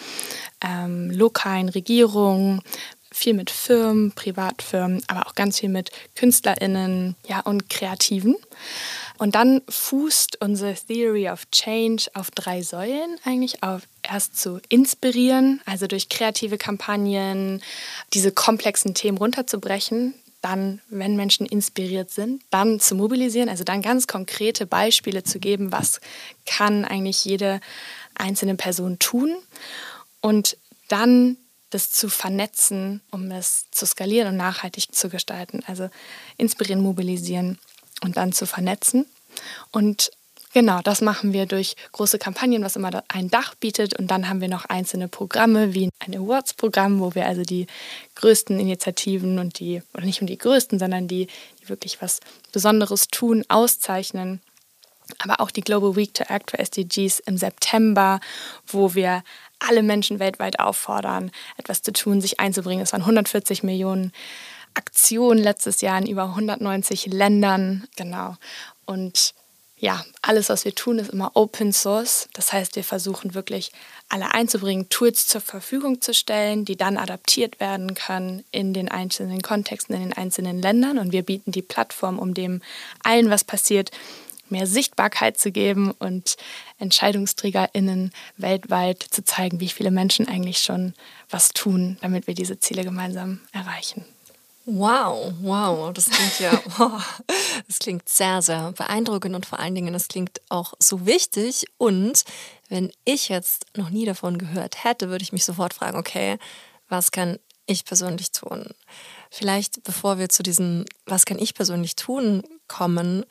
ähm, 0.62 1.10
lokalen 1.10 1.68
Regierungen, 1.68 2.62
viel 3.12 3.34
mit 3.34 3.50
Firmen, 3.50 4.12
Privatfirmen, 4.12 5.02
aber 5.06 5.26
auch 5.26 5.34
ganz 5.34 5.60
viel 5.60 5.70
mit 5.70 5.90
KünstlerInnen 6.14 7.16
ja, 7.26 7.40
und 7.40 7.70
Kreativen. 7.70 8.36
Und 9.18 9.34
dann 9.34 9.62
fußt 9.68 10.40
unsere 10.42 10.74
Theory 10.74 11.28
of 11.28 11.50
Change 11.50 12.08
auf 12.14 12.30
drei 12.30 12.62
Säulen 12.62 13.18
eigentlich. 13.24 13.62
Auf 13.62 13.82
erst 14.02 14.38
zu 14.38 14.60
inspirieren, 14.68 15.60
also 15.64 15.86
durch 15.86 16.08
kreative 16.08 16.58
Kampagnen 16.58 17.62
diese 18.12 18.32
komplexen 18.32 18.94
Themen 18.94 19.18
runterzubrechen. 19.18 20.14
Dann, 20.42 20.80
wenn 20.88 21.16
Menschen 21.16 21.46
inspiriert 21.46 22.10
sind, 22.10 22.42
dann 22.50 22.78
zu 22.78 22.94
mobilisieren, 22.94 23.48
also 23.48 23.64
dann 23.64 23.82
ganz 23.82 24.06
konkrete 24.06 24.66
Beispiele 24.66 25.24
zu 25.24 25.40
geben, 25.40 25.72
was 25.72 26.00
kann 26.44 26.84
eigentlich 26.84 27.24
jede 27.24 27.60
einzelne 28.14 28.54
Person 28.54 28.98
tun. 28.98 29.34
Und 30.20 30.56
dann 30.88 31.36
das 31.70 31.90
zu 31.90 32.08
vernetzen, 32.08 33.00
um 33.10 33.30
es 33.32 33.66
zu 33.72 33.86
skalieren 33.86 34.28
und 34.28 34.36
nachhaltig 34.36 34.94
zu 34.94 35.08
gestalten. 35.08 35.62
Also 35.66 35.88
inspirieren, 36.36 36.80
mobilisieren 36.80 37.58
und 38.02 38.16
dann 38.16 38.32
zu 38.32 38.46
vernetzen. 38.46 39.06
Und 39.70 40.10
genau, 40.52 40.80
das 40.82 41.00
machen 41.00 41.32
wir 41.32 41.46
durch 41.46 41.76
große 41.92 42.18
Kampagnen, 42.18 42.62
was 42.62 42.76
immer 42.76 43.02
ein 43.08 43.28
Dach 43.28 43.54
bietet. 43.54 43.98
Und 43.98 44.10
dann 44.10 44.28
haben 44.28 44.40
wir 44.40 44.48
noch 44.48 44.64
einzelne 44.66 45.08
Programme, 45.08 45.74
wie 45.74 45.90
ein 45.98 46.14
Awards-Programm, 46.14 47.00
wo 47.00 47.14
wir 47.14 47.26
also 47.26 47.42
die 47.42 47.66
größten 48.14 48.58
Initiativen 48.58 49.38
und 49.38 49.58
die, 49.58 49.82
oder 49.94 50.04
nicht 50.04 50.20
nur 50.20 50.28
die 50.28 50.38
größten, 50.38 50.78
sondern 50.78 51.08
die, 51.08 51.26
die 51.62 51.68
wirklich 51.68 52.00
was 52.00 52.20
Besonderes 52.52 53.08
tun, 53.08 53.44
auszeichnen 53.48 54.40
aber 55.18 55.40
auch 55.40 55.50
die 55.50 55.60
Global 55.60 55.96
Week 55.96 56.12
to 56.14 56.24
Act 56.28 56.50
for 56.50 56.60
SDGs 56.60 57.20
im 57.20 57.36
September, 57.36 58.20
wo 58.66 58.94
wir 58.94 59.22
alle 59.58 59.82
Menschen 59.82 60.18
weltweit 60.18 60.58
auffordern, 60.58 61.30
etwas 61.56 61.82
zu 61.82 61.92
tun, 61.92 62.20
sich 62.20 62.40
einzubringen. 62.40 62.82
Es 62.82 62.92
waren 62.92 63.02
140 63.02 63.62
Millionen 63.62 64.12
Aktionen 64.76 65.42
letztes 65.42 65.80
Jahr 65.80 65.98
in 65.98 66.06
über 66.06 66.24
190 66.24 67.06
Ländern. 67.06 67.88
Genau. 67.96 68.36
Und 68.84 69.34
ja, 69.78 70.04
alles, 70.22 70.48
was 70.48 70.64
wir 70.64 70.74
tun, 70.74 70.98
ist 70.98 71.10
immer 71.10 71.32
Open 71.34 71.72
Source. 71.72 72.28
Das 72.32 72.52
heißt, 72.52 72.76
wir 72.76 72.84
versuchen 72.84 73.34
wirklich 73.34 73.72
alle 74.08 74.32
einzubringen, 74.32 74.88
Tools 74.88 75.26
zur 75.26 75.42
Verfügung 75.42 76.00
zu 76.00 76.14
stellen, 76.14 76.64
die 76.64 76.76
dann 76.76 76.96
adaptiert 76.96 77.60
werden 77.60 77.94
können 77.94 78.42
in 78.52 78.72
den 78.72 78.90
einzelnen 78.90 79.42
Kontexten, 79.42 79.94
in 79.94 80.02
den 80.02 80.12
einzelnen 80.14 80.62
Ländern. 80.62 80.98
Und 80.98 81.12
wir 81.12 81.22
bieten 81.22 81.52
die 81.52 81.62
Plattform, 81.62 82.18
um 82.18 82.32
dem 82.32 82.62
allen, 83.02 83.28
was 83.28 83.44
passiert, 83.44 83.90
mehr 84.48 84.66
Sichtbarkeit 84.66 85.38
zu 85.38 85.52
geben 85.52 85.90
und 85.90 86.36
EntscheidungsträgerInnen 86.78 88.12
weltweit 88.38 89.02
zu 89.02 89.24
zeigen, 89.24 89.60
wie 89.60 89.68
viele 89.68 89.90
Menschen 89.90 90.26
eigentlich 90.26 90.58
schon 90.58 90.94
was 91.28 91.50
tun, 91.50 91.98
damit 92.00 92.26
wir 92.26 92.34
diese 92.34 92.58
Ziele 92.60 92.84
gemeinsam 92.84 93.40
erreichen. 93.52 94.04
Wow, 94.68 95.32
wow, 95.42 95.92
das 95.92 96.10
klingt 96.10 96.40
ja, 96.40 96.60
das 97.68 97.78
klingt 97.78 98.08
sehr, 98.08 98.42
sehr 98.42 98.72
beeindruckend 98.72 99.36
und 99.36 99.46
vor 99.46 99.60
allen 99.60 99.76
Dingen, 99.76 99.92
das 99.92 100.08
klingt 100.08 100.40
auch 100.48 100.74
so 100.80 101.06
wichtig. 101.06 101.66
Und 101.78 102.24
wenn 102.68 102.90
ich 103.04 103.28
jetzt 103.28 103.66
noch 103.76 103.90
nie 103.90 104.06
davon 104.06 104.38
gehört 104.38 104.82
hätte, 104.82 105.08
würde 105.08 105.22
ich 105.22 105.32
mich 105.32 105.44
sofort 105.44 105.72
fragen, 105.72 105.96
okay, 105.96 106.36
was 106.88 107.12
kann 107.12 107.38
ich 107.66 107.84
persönlich 107.84 108.32
tun? 108.32 108.66
Vielleicht, 109.30 109.84
bevor 109.84 110.18
wir 110.18 110.28
zu 110.30 110.42
diesem, 110.42 110.84
was 111.04 111.26
kann 111.26 111.38
ich 111.38 111.54
persönlich 111.54 111.94
tun, 111.94 112.42
kommen, 112.66 113.24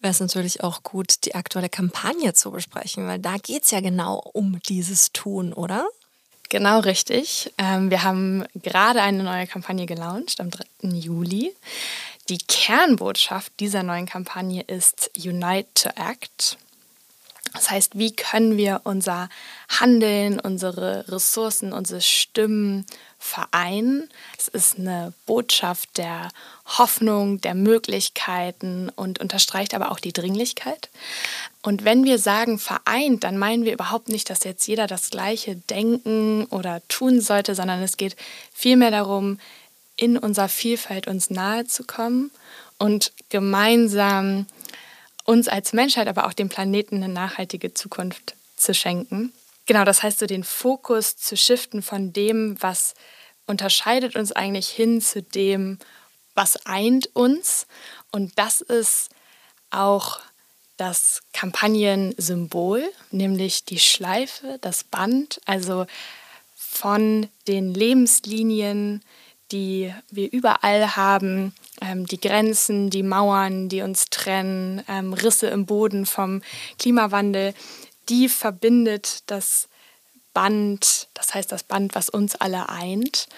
wäre 0.00 0.10
es 0.10 0.18
natürlich 0.18 0.64
auch 0.64 0.82
gut, 0.82 1.24
die 1.24 1.36
aktuelle 1.36 1.68
Kampagne 1.68 2.34
zu 2.34 2.50
besprechen, 2.50 3.06
weil 3.06 3.20
da 3.20 3.36
geht 3.36 3.64
es 3.64 3.70
ja 3.70 3.80
genau 3.80 4.16
um 4.32 4.58
dieses 4.68 5.12
Tun, 5.12 5.52
oder? 5.52 5.86
Genau 6.52 6.80
richtig. 6.80 7.50
Ähm, 7.56 7.88
wir 7.88 8.02
haben 8.02 8.44
gerade 8.54 9.00
eine 9.00 9.22
neue 9.22 9.46
Kampagne 9.46 9.86
gelauncht 9.86 10.38
am 10.38 10.50
3. 10.50 10.66
Juli. 10.82 11.56
Die 12.28 12.36
Kernbotschaft 12.36 13.54
dieser 13.58 13.82
neuen 13.82 14.04
Kampagne 14.04 14.60
ist 14.60 15.10
Unite 15.16 15.68
to 15.72 15.88
Act. 15.96 16.58
Das 17.54 17.70
heißt, 17.70 17.96
wie 17.96 18.14
können 18.14 18.58
wir 18.58 18.82
unser 18.84 19.30
Handeln, 19.80 20.40
unsere 20.40 21.08
Ressourcen, 21.08 21.72
unsere 21.72 22.02
Stimmen 22.02 22.84
vereinen? 23.18 24.10
Es 24.38 24.48
ist 24.48 24.78
eine 24.78 25.14
Botschaft 25.24 25.96
der 25.96 26.28
Hoffnung, 26.78 27.40
der 27.40 27.54
Möglichkeiten 27.54 28.90
und 28.94 29.20
unterstreicht 29.20 29.74
aber 29.74 29.90
auch 29.90 30.00
die 30.00 30.12
Dringlichkeit. 30.12 30.88
Und 31.62 31.84
wenn 31.84 32.04
wir 32.04 32.18
sagen 32.18 32.58
vereint, 32.58 33.24
dann 33.24 33.38
meinen 33.38 33.64
wir 33.64 33.72
überhaupt 33.72 34.08
nicht, 34.08 34.30
dass 34.30 34.44
jetzt 34.44 34.66
jeder 34.66 34.86
das 34.86 35.10
Gleiche 35.10 35.56
denken 35.56 36.46
oder 36.46 36.82
tun 36.88 37.20
sollte, 37.20 37.54
sondern 37.54 37.82
es 37.82 37.96
geht 37.96 38.16
vielmehr 38.52 38.90
darum, 38.90 39.38
in 39.96 40.16
unserer 40.16 40.48
Vielfalt 40.48 41.06
uns 41.06 41.30
nahe 41.30 41.66
zu 41.66 41.84
kommen 41.84 42.30
und 42.78 43.12
gemeinsam 43.28 44.46
uns 45.24 45.48
als 45.48 45.72
Menschheit, 45.72 46.08
aber 46.08 46.26
auch 46.26 46.32
dem 46.32 46.48
Planeten 46.48 46.96
eine 46.96 47.12
nachhaltige 47.12 47.74
Zukunft 47.74 48.34
zu 48.56 48.74
schenken. 48.74 49.32
Genau, 49.66 49.84
das 49.84 50.02
heißt 50.02 50.18
so 50.18 50.26
den 50.26 50.42
Fokus 50.42 51.16
zu 51.16 51.36
shiften 51.36 51.82
von 51.82 52.12
dem, 52.12 52.56
was 52.60 52.94
unterscheidet 53.46 54.16
uns 54.16 54.32
eigentlich 54.32 54.68
hin 54.68 55.00
zu 55.00 55.22
dem, 55.22 55.78
was 56.34 56.66
eint 56.66 57.14
uns. 57.14 57.66
Und 58.10 58.38
das 58.38 58.60
ist 58.60 59.10
auch 59.70 60.20
das 60.76 61.22
Kampagnensymbol, 61.32 62.82
nämlich 63.10 63.64
die 63.64 63.78
Schleife, 63.78 64.58
das 64.60 64.84
Band, 64.84 65.40
also 65.44 65.86
von 66.56 67.28
den 67.46 67.74
Lebenslinien, 67.74 69.02
die 69.52 69.94
wir 70.10 70.32
überall 70.32 70.96
haben, 70.96 71.54
ähm, 71.80 72.06
die 72.06 72.20
Grenzen, 72.20 72.90
die 72.90 73.02
Mauern, 73.02 73.68
die 73.68 73.82
uns 73.82 74.06
trennen, 74.06 74.82
ähm, 74.88 75.12
Risse 75.12 75.48
im 75.48 75.66
Boden 75.66 76.06
vom 76.06 76.42
Klimawandel, 76.78 77.54
die 78.08 78.28
verbindet 78.28 79.22
das 79.26 79.68
Band, 80.32 81.08
das 81.14 81.34
heißt 81.34 81.52
das 81.52 81.62
Band, 81.62 81.94
was 81.94 82.08
uns 82.08 82.34
alle 82.36 82.68
eint. 82.68 83.28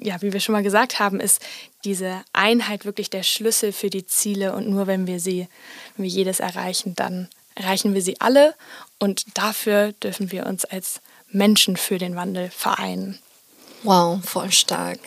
Ja, 0.00 0.20
wie 0.22 0.32
wir 0.32 0.40
schon 0.40 0.54
mal 0.54 0.62
gesagt 0.62 0.98
haben, 0.98 1.20
ist 1.20 1.40
diese 1.84 2.22
Einheit 2.32 2.84
wirklich 2.84 3.10
der 3.10 3.22
Schlüssel 3.22 3.72
für 3.72 3.90
die 3.90 4.06
Ziele 4.06 4.54
und 4.54 4.68
nur 4.68 4.86
wenn 4.86 5.06
wir 5.06 5.20
sie, 5.20 5.48
wenn 5.96 6.04
wir 6.04 6.10
jedes 6.10 6.40
erreichen, 6.40 6.94
dann 6.96 7.28
erreichen 7.54 7.94
wir 7.94 8.02
sie 8.02 8.20
alle 8.20 8.54
und 8.98 9.24
dafür 9.38 9.92
dürfen 9.92 10.32
wir 10.32 10.46
uns 10.46 10.64
als 10.64 11.00
Menschen 11.30 11.76
für 11.76 11.98
den 11.98 12.16
Wandel 12.16 12.50
vereinen. 12.50 13.18
Wow, 13.82 14.24
voll 14.24 14.50
stark. 14.50 14.98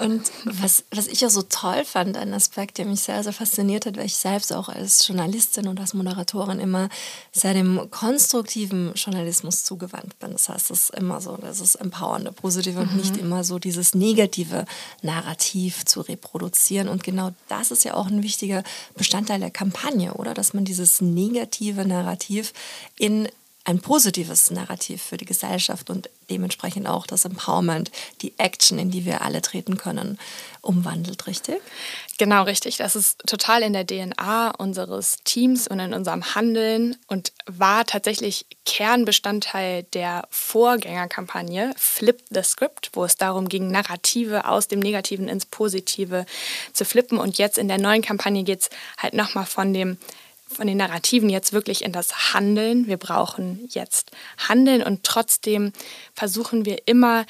Und 0.00 0.30
was, 0.44 0.84
was 0.90 1.06
ich 1.06 1.24
auch 1.24 1.30
so 1.30 1.42
toll 1.42 1.84
fand, 1.84 2.16
ein 2.16 2.34
Aspekt, 2.34 2.78
der 2.78 2.86
mich 2.86 3.00
sehr, 3.00 3.22
sehr 3.22 3.32
fasziniert 3.32 3.86
hat, 3.86 3.96
weil 3.96 4.06
ich 4.06 4.16
selbst 4.16 4.52
auch 4.52 4.68
als 4.68 5.06
Journalistin 5.06 5.68
und 5.68 5.78
als 5.78 5.94
Moderatorin 5.94 6.58
immer 6.58 6.88
sehr 7.32 7.54
dem 7.54 7.90
konstruktiven 7.90 8.92
Journalismus 8.94 9.64
zugewandt 9.64 10.18
bin. 10.18 10.32
Das 10.32 10.48
heißt, 10.48 10.70
es 10.70 10.84
ist 10.84 10.94
immer 10.94 11.20
so, 11.20 11.36
das 11.36 11.60
ist 11.60 11.76
empowernde, 11.76 12.32
positive 12.32 12.80
mhm. 12.80 12.88
und 12.88 12.96
nicht 12.96 13.16
immer 13.16 13.44
so 13.44 13.58
dieses 13.58 13.94
negative 13.94 14.64
Narrativ 15.02 15.84
zu 15.84 16.00
reproduzieren. 16.00 16.88
Und 16.88 17.04
genau 17.04 17.30
das 17.48 17.70
ist 17.70 17.84
ja 17.84 17.94
auch 17.94 18.06
ein 18.06 18.22
wichtiger 18.22 18.64
Bestandteil 18.96 19.40
der 19.40 19.50
Kampagne, 19.50 20.14
oder? 20.14 20.34
Dass 20.34 20.54
man 20.54 20.64
dieses 20.64 21.00
negative 21.00 21.86
Narrativ 21.86 22.52
in 22.98 23.28
ein 23.64 23.80
positives 23.80 24.50
Narrativ 24.50 25.02
für 25.02 25.16
die 25.16 25.26
Gesellschaft 25.26 25.90
und 25.90 26.08
dementsprechend 26.30 26.86
auch 26.86 27.06
das 27.06 27.24
Empowerment, 27.24 27.90
die 28.22 28.32
Action, 28.38 28.78
in 28.78 28.90
die 28.90 29.04
wir 29.04 29.22
alle 29.22 29.42
treten 29.42 29.76
können, 29.76 30.18
umwandelt, 30.62 31.26
richtig? 31.26 31.60
Genau, 32.18 32.44
richtig. 32.44 32.78
Das 32.78 32.96
ist 32.96 33.18
total 33.26 33.62
in 33.62 33.72
der 33.72 33.86
DNA 33.86 34.52
unseres 34.52 35.18
Teams 35.24 35.68
und 35.68 35.80
in 35.80 35.92
unserem 35.92 36.34
Handeln 36.34 36.96
und 37.06 37.32
war 37.46 37.84
tatsächlich 37.84 38.46
Kernbestandteil 38.64 39.82
der 39.94 40.26
Vorgängerkampagne 40.30 41.72
Flip 41.76 42.22
the 42.30 42.42
Script, 42.42 42.90
wo 42.94 43.04
es 43.04 43.16
darum 43.16 43.48
ging, 43.48 43.70
Narrative 43.70 44.46
aus 44.46 44.68
dem 44.68 44.80
Negativen 44.80 45.28
ins 45.28 45.44
Positive 45.46 46.24
zu 46.72 46.84
flippen. 46.84 47.18
Und 47.18 47.38
jetzt 47.38 47.58
in 47.58 47.68
der 47.68 47.78
neuen 47.78 48.02
Kampagne 48.02 48.42
geht 48.42 48.60
es 48.60 48.70
halt 48.98 49.14
nochmal 49.14 49.46
von 49.46 49.74
dem 49.74 49.98
von 50.52 50.66
den 50.66 50.78
Narrativen 50.78 51.30
jetzt 51.30 51.52
wirklich 51.52 51.84
in 51.84 51.92
das 51.92 52.34
Handeln. 52.34 52.86
Wir 52.86 52.96
brauchen 52.96 53.68
jetzt 53.70 54.10
Handeln 54.48 54.82
und 54.82 55.04
trotzdem 55.04 55.72
versuchen 56.14 56.64
wir 56.64 56.86
immer 56.86 57.24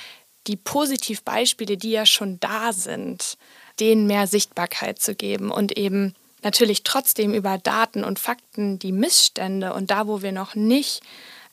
die 0.47 0.57
Positivbeispiele, 0.57 1.77
die 1.77 1.91
ja 1.91 2.07
schon 2.07 2.41
da 2.41 2.73
sind, 2.73 3.37
denen 3.79 4.07
mehr 4.07 4.27
Sichtbarkeit 4.27 5.01
zu 5.01 5.15
geben 5.15 5.51
und 5.51 5.77
eben 5.77 6.15
natürlich 6.43 6.83
trotzdem 6.83 7.35
über 7.35 7.59
Daten 7.59 8.05
und 8.05 8.19
Fakten 8.19 8.79
die 8.79 8.93
Missstände 8.93 9.75
und 9.75 9.91
da, 9.91 10.07
wo 10.07 10.23
wir 10.23 10.33
noch 10.33 10.55
nicht 10.55 11.03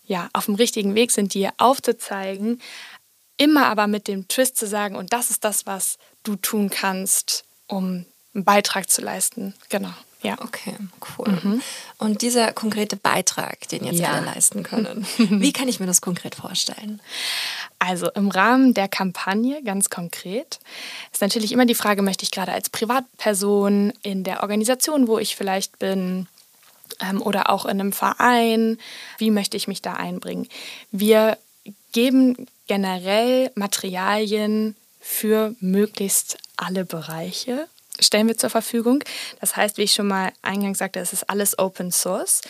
ja, 0.05 0.29
auf 0.31 0.45
dem 0.45 0.55
richtigen 0.55 0.95
Weg 0.95 1.11
sind, 1.11 1.33
dir 1.33 1.51
aufzuzeigen, 1.57 2.61
immer 3.35 3.67
aber 3.67 3.87
mit 3.87 4.07
dem 4.07 4.27
Twist 4.27 4.57
zu 4.57 4.65
sagen, 4.65 4.95
und 4.95 5.11
das 5.11 5.29
ist 5.29 5.43
das, 5.43 5.65
was 5.65 5.97
du 6.23 6.37
tun 6.37 6.69
kannst, 6.69 7.43
um 7.67 8.05
einen 8.33 8.45
Beitrag 8.45 8.89
zu 8.89 9.01
leisten. 9.01 9.53
Genau. 9.69 9.93
Ja. 10.27 10.35
Okay, 10.41 10.75
cool. 11.17 11.29
Mhm. 11.29 11.61
Und 11.99 12.21
dieser 12.21 12.51
konkrete 12.51 12.97
Beitrag, 12.97 13.65
den 13.69 13.85
jetzt 13.85 13.99
ja. 13.99 14.11
alle 14.11 14.25
leisten 14.25 14.61
können, 14.61 15.07
wie 15.17 15.53
kann 15.53 15.69
ich 15.69 15.79
mir 15.79 15.85
das 15.85 16.01
konkret 16.01 16.35
vorstellen? 16.35 17.01
Also 17.79 18.09
im 18.11 18.29
Rahmen 18.29 18.73
der 18.73 18.89
Kampagne 18.89 19.63
ganz 19.63 19.89
konkret 19.89 20.59
ist 21.13 21.21
natürlich 21.21 21.53
immer 21.53 21.65
die 21.65 21.75
Frage, 21.75 22.01
möchte 22.01 22.23
ich 22.23 22.31
gerade 22.31 22.51
als 22.51 22.69
Privatperson 22.69 23.93
in 24.01 24.25
der 24.25 24.41
Organisation, 24.41 25.07
wo 25.07 25.17
ich 25.17 25.37
vielleicht 25.37 25.79
bin, 25.79 26.27
ähm, 26.99 27.21
oder 27.21 27.49
auch 27.49 27.63
in 27.63 27.79
einem 27.79 27.93
Verein, 27.93 28.77
wie 29.19 29.31
möchte 29.31 29.55
ich 29.55 29.69
mich 29.69 29.81
da 29.81 29.93
einbringen? 29.93 30.49
Wir 30.91 31.37
geben 31.93 32.47
generell 32.67 33.49
Materialien 33.55 34.75
für 34.99 35.55
möglichst 35.61 36.37
alle 36.57 36.83
Bereiche 36.83 37.69
stellen 37.99 38.27
wir 38.27 38.37
zur 38.37 38.49
Verfügung. 38.49 39.03
Das 39.39 39.55
heißt, 39.55 39.77
wie 39.77 39.83
ich 39.83 39.93
schon 39.93 40.07
mal 40.07 40.31
eingangs 40.41 40.77
sagte, 40.77 40.99
es 40.99 41.13
ist 41.13 41.29
alles 41.29 41.57
Open 41.59 41.91
Source 41.91 42.41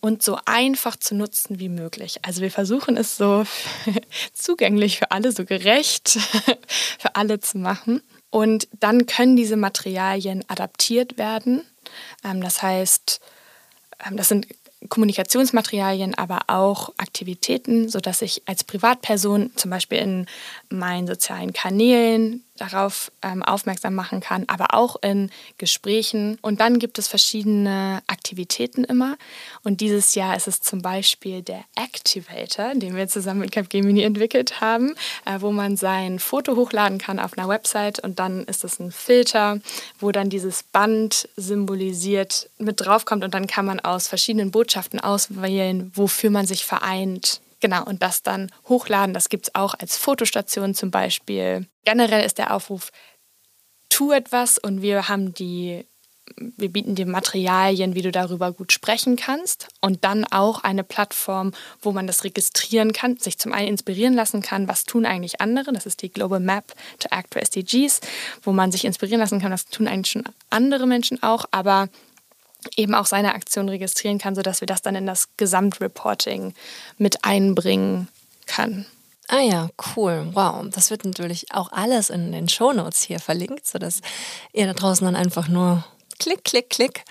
und 0.00 0.22
so 0.22 0.38
einfach 0.44 0.96
zu 0.96 1.14
nutzen 1.14 1.58
wie 1.58 1.68
möglich. 1.68 2.18
Also 2.22 2.42
wir 2.42 2.50
versuchen 2.50 2.96
es 2.96 3.16
so 3.16 3.44
zugänglich 4.32 4.98
für 4.98 5.10
alle, 5.10 5.32
so 5.32 5.44
gerecht 5.44 6.08
für 6.98 7.14
alle 7.14 7.40
zu 7.40 7.58
machen. 7.58 8.02
Und 8.30 8.68
dann 8.80 9.06
können 9.06 9.36
diese 9.36 9.56
Materialien 9.56 10.44
adaptiert 10.48 11.16
werden. 11.18 11.62
Ähm, 12.24 12.40
das 12.40 12.62
heißt, 12.62 13.20
ähm, 14.06 14.16
das 14.16 14.28
sind 14.28 14.46
Kommunikationsmaterialien, 14.88 16.14
aber 16.14 16.40
auch 16.48 16.92
Aktivitäten, 16.98 17.88
sodass 17.88 18.22
ich 18.22 18.42
als 18.46 18.64
Privatperson 18.64 19.52
zum 19.56 19.70
Beispiel 19.70 19.98
in 19.98 20.26
meinen 20.68 21.06
sozialen 21.06 21.52
Kanälen 21.52 22.44
darauf 22.56 23.10
ähm, 23.22 23.42
aufmerksam 23.42 23.94
machen 23.94 24.20
kann, 24.20 24.44
aber 24.48 24.74
auch 24.74 24.96
in 25.02 25.30
Gesprächen. 25.58 26.38
Und 26.42 26.60
dann 26.60 26.78
gibt 26.78 26.98
es 26.98 27.08
verschiedene 27.08 28.02
Aktivitäten 28.06 28.84
immer. 28.84 29.16
Und 29.62 29.80
dieses 29.80 30.14
Jahr 30.14 30.36
ist 30.36 30.48
es 30.48 30.60
zum 30.60 30.82
Beispiel 30.82 31.42
der 31.42 31.64
Activator, 31.74 32.74
den 32.74 32.96
wir 32.96 33.08
zusammen 33.08 33.40
mit 33.40 33.52
Capgemini 33.52 34.02
entwickelt 34.02 34.60
haben, 34.60 34.94
äh, 35.24 35.40
wo 35.40 35.52
man 35.52 35.76
sein 35.76 36.18
Foto 36.18 36.56
hochladen 36.56 36.98
kann 36.98 37.18
auf 37.18 37.36
einer 37.36 37.48
Website 37.48 38.00
und 38.00 38.18
dann 38.18 38.44
ist 38.44 38.64
es 38.64 38.78
ein 38.80 38.92
Filter, 38.92 39.60
wo 39.98 40.12
dann 40.12 40.30
dieses 40.30 40.62
Band 40.62 41.28
symbolisiert 41.36 42.48
mit 42.58 42.80
draufkommt 42.80 43.24
und 43.24 43.34
dann 43.34 43.46
kann 43.46 43.66
man 43.66 43.80
aus 43.80 44.08
verschiedenen 44.08 44.50
Botschaften 44.50 45.00
auswählen, 45.00 45.90
wofür 45.94 46.30
man 46.30 46.46
sich 46.46 46.64
vereint 46.64 47.40
Genau, 47.60 47.84
und 47.84 48.02
das 48.02 48.22
dann 48.22 48.50
hochladen, 48.68 49.14
das 49.14 49.28
gibt 49.28 49.48
es 49.48 49.54
auch 49.54 49.74
als 49.74 49.96
Fotostation 49.96 50.74
zum 50.74 50.90
Beispiel. 50.90 51.66
Generell 51.84 52.24
ist 52.24 52.38
der 52.38 52.54
Aufruf, 52.54 52.92
tu 53.88 54.12
etwas 54.12 54.58
und 54.58 54.82
wir 54.82 55.08
haben 55.08 55.32
die, 55.32 55.86
wir 56.36 56.68
bieten 56.70 56.94
dir 56.94 57.06
Materialien, 57.06 57.94
wie 57.94 58.02
du 58.02 58.12
darüber 58.12 58.52
gut 58.52 58.72
sprechen 58.72 59.16
kannst. 59.16 59.68
Und 59.80 60.04
dann 60.04 60.24
auch 60.24 60.64
eine 60.64 60.84
Plattform, 60.84 61.52
wo 61.80 61.92
man 61.92 62.06
das 62.06 62.24
registrieren 62.24 62.92
kann, 62.92 63.16
sich 63.16 63.38
zum 63.38 63.54
einen 63.54 63.68
inspirieren 63.68 64.12
lassen 64.12 64.42
kann, 64.42 64.68
was 64.68 64.84
tun 64.84 65.06
eigentlich 65.06 65.40
andere, 65.40 65.72
das 65.72 65.86
ist 65.86 66.02
die 66.02 66.10
Global 66.10 66.40
Map 66.40 66.74
to 66.98 67.08
Act 67.10 67.32
for 67.32 67.40
SDGs, 67.40 68.00
wo 68.42 68.52
man 68.52 68.70
sich 68.70 68.84
inspirieren 68.84 69.20
lassen 69.20 69.40
kann, 69.40 69.52
was 69.52 69.64
tun 69.64 69.88
eigentlich 69.88 70.12
schon 70.12 70.24
andere 70.50 70.86
Menschen 70.86 71.22
auch, 71.22 71.46
aber 71.52 71.88
eben 72.76 72.94
auch 72.94 73.06
seine 73.06 73.34
Aktion 73.34 73.68
registrieren 73.68 74.18
kann, 74.18 74.34
sodass 74.34 74.60
wir 74.60 74.66
das 74.66 74.82
dann 74.82 74.96
in 74.96 75.06
das 75.06 75.28
Gesamtreporting 75.36 76.54
mit 76.98 77.24
einbringen 77.24 78.08
können. 78.46 78.86
Ah 79.28 79.40
ja, 79.40 79.68
cool. 79.96 80.30
Wow. 80.32 80.66
Das 80.70 80.90
wird 80.90 81.04
natürlich 81.04 81.52
auch 81.52 81.72
alles 81.72 82.10
in 82.10 82.32
den 82.32 82.48
Shownotes 82.48 83.02
hier 83.02 83.18
verlinkt, 83.18 83.66
sodass 83.66 84.00
ihr 84.52 84.66
da 84.66 84.72
draußen 84.72 85.04
dann 85.04 85.16
einfach 85.16 85.48
nur 85.48 85.84
klick, 86.18 86.44
klick, 86.44 86.70
klick 86.70 87.04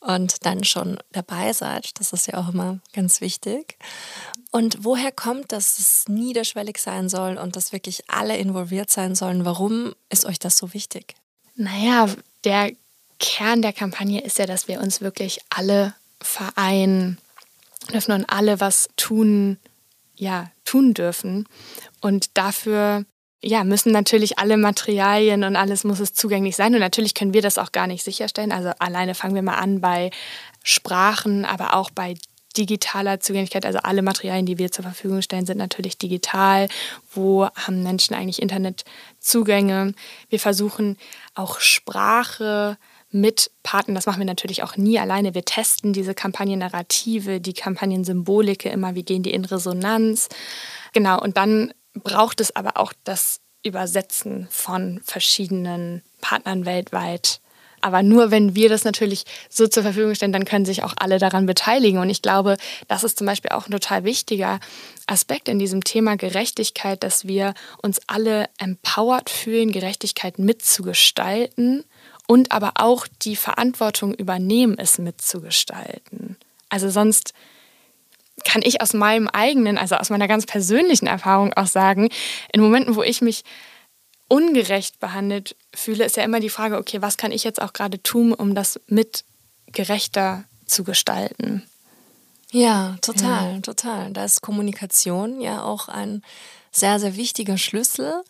und 0.00 0.46
dann 0.46 0.64
schon 0.64 0.98
dabei 1.12 1.52
seid. 1.52 1.98
Das 1.98 2.12
ist 2.12 2.26
ja 2.26 2.38
auch 2.38 2.48
immer 2.48 2.78
ganz 2.94 3.20
wichtig. 3.20 3.76
Und 4.50 4.84
woher 4.84 5.12
kommt, 5.12 5.52
dass 5.52 5.78
es 5.78 6.04
niederschwellig 6.08 6.78
sein 6.78 7.08
soll 7.08 7.36
und 7.36 7.54
dass 7.54 7.72
wirklich 7.72 8.04
alle 8.08 8.36
involviert 8.38 8.90
sein 8.90 9.14
sollen? 9.14 9.44
Warum 9.44 9.94
ist 10.08 10.24
euch 10.24 10.38
das 10.38 10.56
so 10.56 10.72
wichtig? 10.72 11.14
Naja, 11.54 12.08
der 12.44 12.72
Kern 13.18 13.62
der 13.62 13.72
Kampagne 13.72 14.20
ist 14.20 14.38
ja, 14.38 14.46
dass 14.46 14.68
wir 14.68 14.80
uns 14.80 15.00
wirklich 15.00 15.40
alle 15.50 15.94
vereinen 16.20 17.18
dürfen 17.92 18.12
und 18.12 18.24
alle 18.26 18.60
was 18.60 18.88
tun, 18.96 19.58
ja, 20.14 20.50
tun 20.64 20.94
dürfen. 20.94 21.46
Und 22.00 22.36
dafür 22.36 23.04
ja, 23.40 23.62
müssen 23.62 23.92
natürlich 23.92 24.38
alle 24.38 24.56
Materialien 24.56 25.44
und 25.44 25.56
alles 25.56 25.84
muss 25.84 26.00
es 26.00 26.12
zugänglich 26.12 26.56
sein. 26.56 26.74
Und 26.74 26.80
natürlich 26.80 27.14
können 27.14 27.34
wir 27.34 27.42
das 27.42 27.58
auch 27.58 27.72
gar 27.72 27.86
nicht 27.86 28.02
sicherstellen. 28.02 28.52
Also 28.52 28.70
alleine 28.78 29.14
fangen 29.14 29.34
wir 29.34 29.42
mal 29.42 29.58
an 29.58 29.80
bei 29.80 30.10
Sprachen, 30.64 31.44
aber 31.44 31.74
auch 31.74 31.90
bei 31.90 32.14
digitaler 32.56 33.20
Zugänglichkeit. 33.20 33.64
Also 33.64 33.78
alle 33.78 34.02
Materialien, 34.02 34.46
die 34.46 34.58
wir 34.58 34.72
zur 34.72 34.82
Verfügung 34.82 35.22
stellen, 35.22 35.46
sind 35.46 35.58
natürlich 35.58 35.98
digital. 35.98 36.68
Wo 37.12 37.46
haben 37.54 37.84
Menschen 37.84 38.14
eigentlich 38.14 38.42
Internetzugänge? 38.42 39.94
Wir 40.28 40.40
versuchen 40.40 40.96
auch 41.34 41.60
Sprache 41.60 42.76
mit 43.10 43.50
Partnern. 43.62 43.94
Das 43.94 44.06
machen 44.06 44.18
wir 44.18 44.26
natürlich 44.26 44.62
auch 44.62 44.76
nie 44.76 44.98
alleine. 44.98 45.34
Wir 45.34 45.44
testen 45.44 45.92
diese 45.92 46.14
Kampagnennarrative, 46.14 47.40
die 47.40 47.54
Kampagnensymbolike 47.54 48.68
immer, 48.68 48.94
wie 48.94 49.04
gehen 49.04 49.22
die 49.22 49.32
in 49.32 49.44
Resonanz. 49.44 50.28
Genau, 50.92 51.20
und 51.20 51.36
dann 51.36 51.72
braucht 51.94 52.40
es 52.40 52.54
aber 52.54 52.76
auch 52.76 52.92
das 53.04 53.40
Übersetzen 53.64 54.46
von 54.50 55.00
verschiedenen 55.04 56.02
Partnern 56.20 56.64
weltweit. 56.64 57.40
Aber 57.80 58.02
nur 58.02 58.30
wenn 58.30 58.54
wir 58.56 58.68
das 58.68 58.84
natürlich 58.84 59.24
so 59.48 59.66
zur 59.68 59.84
Verfügung 59.84 60.14
stellen, 60.14 60.32
dann 60.32 60.44
können 60.44 60.64
sich 60.64 60.82
auch 60.82 60.94
alle 60.98 61.18
daran 61.18 61.46
beteiligen. 61.46 62.00
Und 62.00 62.10
ich 62.10 62.22
glaube, 62.22 62.56
das 62.88 63.04
ist 63.04 63.18
zum 63.18 63.26
Beispiel 63.26 63.52
auch 63.52 63.68
ein 63.68 63.72
total 63.72 64.04
wichtiger 64.04 64.58
Aspekt 65.06 65.48
in 65.48 65.58
diesem 65.58 65.84
Thema 65.84 66.16
Gerechtigkeit, 66.16 67.02
dass 67.02 67.26
wir 67.26 67.54
uns 67.82 68.00
alle 68.08 68.46
empowered 68.58 69.30
fühlen, 69.30 69.70
Gerechtigkeit 69.70 70.38
mitzugestalten 70.38 71.84
und 72.28 72.52
aber 72.52 72.72
auch 72.76 73.08
die 73.22 73.34
Verantwortung 73.34 74.14
übernehmen, 74.14 74.78
es 74.78 74.98
mitzugestalten. 74.98 76.36
Also 76.68 76.90
sonst 76.90 77.32
kann 78.44 78.62
ich 78.62 78.80
aus 78.80 78.92
meinem 78.92 79.28
eigenen, 79.28 79.78
also 79.78 79.96
aus 79.96 80.10
meiner 80.10 80.28
ganz 80.28 80.46
persönlichen 80.46 81.06
Erfahrung 81.06 81.54
auch 81.54 81.66
sagen, 81.66 82.10
in 82.52 82.60
Momenten, 82.60 82.94
wo 82.94 83.02
ich 83.02 83.22
mich 83.22 83.42
ungerecht 84.28 85.00
behandelt 85.00 85.56
fühle, 85.74 86.04
ist 86.04 86.16
ja 86.16 86.22
immer 86.22 86.38
die 86.38 86.50
Frage, 86.50 86.76
okay, 86.76 87.00
was 87.00 87.16
kann 87.16 87.32
ich 87.32 87.44
jetzt 87.44 87.62
auch 87.62 87.72
gerade 87.72 88.02
tun, 88.02 88.34
um 88.34 88.54
das 88.54 88.78
mit 88.86 89.24
gerechter 89.72 90.44
zu 90.66 90.84
gestalten? 90.84 91.62
Ja, 92.50 92.96
total, 93.00 93.54
ja. 93.54 93.60
total. 93.60 94.12
Da 94.12 94.24
ist 94.24 94.42
Kommunikation 94.42 95.40
ja 95.40 95.62
auch 95.62 95.88
ein 95.88 96.22
sehr, 96.70 97.00
sehr 97.00 97.16
wichtiger 97.16 97.56
Schlüssel. 97.56 98.22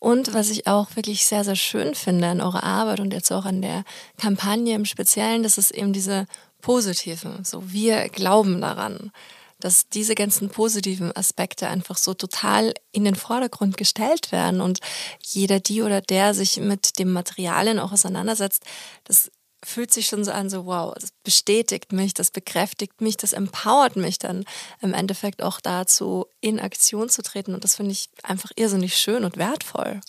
Und 0.00 0.32
was 0.32 0.50
ich 0.50 0.66
auch 0.66 0.96
wirklich 0.96 1.26
sehr, 1.26 1.44
sehr 1.44 1.56
schön 1.56 1.94
finde 1.94 2.28
an 2.28 2.40
eurer 2.40 2.64
Arbeit 2.64 3.00
und 3.00 3.12
jetzt 3.12 3.30
auch 3.30 3.44
an 3.44 3.62
der 3.62 3.84
Kampagne 4.18 4.74
im 4.74 4.86
Speziellen, 4.86 5.42
das 5.42 5.58
ist 5.58 5.70
eben 5.70 5.92
diese 5.92 6.26
positiven. 6.62 7.44
So, 7.44 7.70
wir 7.70 8.08
glauben 8.08 8.60
daran, 8.62 9.12
dass 9.60 9.90
diese 9.90 10.14
ganzen 10.14 10.48
positiven 10.48 11.14
Aspekte 11.14 11.68
einfach 11.68 11.98
so 11.98 12.14
total 12.14 12.72
in 12.92 13.04
den 13.04 13.14
Vordergrund 13.14 13.76
gestellt 13.76 14.32
werden 14.32 14.62
und 14.62 14.80
jeder, 15.22 15.60
die 15.60 15.82
oder 15.82 16.00
der 16.00 16.32
sich 16.32 16.56
mit 16.56 16.98
dem 16.98 17.12
Materialien 17.12 17.78
auch 17.78 17.92
auseinandersetzt, 17.92 18.64
das 19.04 19.30
fühlt 19.62 19.92
sich 19.92 20.06
schon 20.06 20.24
so 20.24 20.30
an, 20.30 20.48
so 20.48 20.66
wow, 20.66 20.94
das 20.94 21.10
bestätigt 21.22 21.92
mich, 21.92 22.14
das 22.14 22.30
bekräftigt 22.30 23.00
mich, 23.00 23.16
das 23.16 23.32
empowert 23.32 23.96
mich 23.96 24.18
dann 24.18 24.44
im 24.80 24.94
Endeffekt 24.94 25.42
auch 25.42 25.60
dazu, 25.60 26.26
in 26.40 26.60
Aktion 26.60 27.08
zu 27.08 27.22
treten. 27.22 27.54
Und 27.54 27.64
das 27.64 27.76
finde 27.76 27.92
ich 27.92 28.08
einfach 28.22 28.50
irrsinnig 28.56 28.96
schön 28.96 29.24
und 29.24 29.36
wertvoll. 29.36 30.00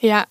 Ja, 0.00 0.26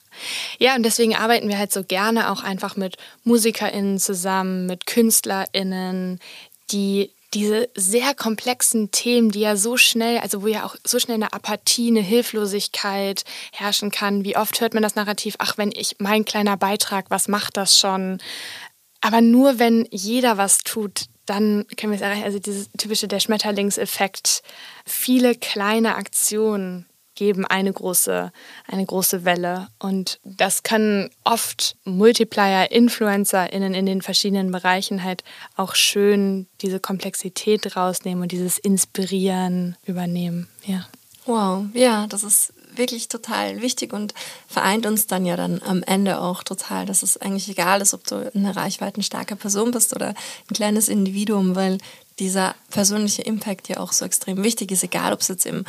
ja, 0.59 0.75
und 0.75 0.83
deswegen 0.83 1.15
arbeiten 1.15 1.49
wir 1.49 1.57
halt 1.57 1.73
so 1.73 1.83
gerne 1.83 2.31
auch 2.31 2.41
einfach 2.41 2.77
mit 2.77 2.97
MusikerInnen 3.23 3.99
zusammen, 3.99 4.65
mit 4.65 4.85
KünstlerInnen, 4.85 6.19
die 6.71 7.11
diese 7.33 7.69
sehr 7.75 8.13
komplexen 8.13 8.91
Themen, 8.91 9.31
die 9.31 9.41
ja 9.41 9.55
so 9.55 9.77
schnell, 9.77 10.19
also 10.19 10.43
wo 10.43 10.47
ja 10.47 10.65
auch 10.65 10.75
so 10.85 10.99
schnell 10.99 11.15
eine 11.15 11.33
Apathie, 11.33 11.89
eine 11.89 11.99
Hilflosigkeit 11.99 13.23
herrschen 13.51 13.91
kann. 13.91 14.23
Wie 14.23 14.37
oft 14.37 14.61
hört 14.61 14.73
man 14.73 14.83
das 14.83 14.95
Narrativ, 14.95 15.35
ach, 15.39 15.57
wenn 15.57 15.71
ich 15.71 15.97
mein 15.99 16.25
kleiner 16.25 16.57
Beitrag, 16.57 17.09
was 17.09 17.27
macht 17.27 17.57
das 17.57 17.77
schon? 17.77 18.19
Aber 19.01 19.21
nur 19.21 19.59
wenn 19.59 19.87
jeder 19.91 20.37
was 20.37 20.59
tut, 20.59 21.05
dann 21.25 21.65
können 21.75 21.91
wir 21.91 21.97
es 21.97 22.01
erreichen. 22.01 22.23
Also 22.23 22.39
dieses 22.39 22.69
typische 22.77 23.07
der 23.07 23.19
Schmetterlingseffekt. 23.19 24.41
Viele 24.85 25.35
kleine 25.35 25.95
Aktionen 25.95 26.86
geben 27.17 27.45
eine 27.45 27.73
große, 27.73 28.31
eine 28.67 28.85
große 28.85 29.25
Welle. 29.25 29.67
Und 29.79 30.19
das 30.23 30.63
können 30.63 31.09
oft 31.25 31.75
Multiplier, 31.83 32.71
InfluencerInnen 32.71 33.73
in 33.73 33.85
den 33.85 34.01
verschiedenen 34.01 34.51
Bereichen 34.51 35.03
halt 35.03 35.25
auch 35.57 35.75
schön 35.75 36.47
diese 36.61 36.79
Komplexität 36.79 37.75
rausnehmen 37.75 38.23
und 38.23 38.31
dieses 38.31 38.57
Inspirieren 38.57 39.75
übernehmen. 39.85 40.47
Ja. 40.65 40.87
Wow, 41.25 41.65
ja, 41.73 42.07
das 42.07 42.23
ist 42.23 42.53
wirklich 42.77 43.09
total 43.09 43.61
wichtig 43.61 43.91
und 43.91 44.13
vereint 44.47 44.85
uns 44.85 45.07
dann 45.07 45.25
ja 45.25 45.35
dann 45.35 45.61
am 45.63 45.83
Ende 45.83 46.21
auch 46.21 46.43
total, 46.43 46.85
dass 46.85 47.03
es 47.03 47.17
eigentlich 47.17 47.49
egal 47.49 47.81
ist, 47.81 47.93
ob 47.93 48.05
du 48.05 48.31
eine 48.33 48.55
reichweitenstarke 48.55 49.35
Person 49.35 49.71
bist 49.71 49.93
oder 49.93 50.09
ein 50.09 50.53
kleines 50.53 50.87
Individuum, 50.87 51.55
weil 51.55 51.79
dieser 52.19 52.55
persönliche 52.69 53.23
Impact 53.23 53.67
ja 53.67 53.79
auch 53.79 53.91
so 53.91 54.05
extrem 54.05 54.43
wichtig 54.43 54.71
ist, 54.71 54.83
egal 54.83 55.11
ob 55.11 55.21
es 55.21 55.27
jetzt 55.27 55.45
im 55.45 55.65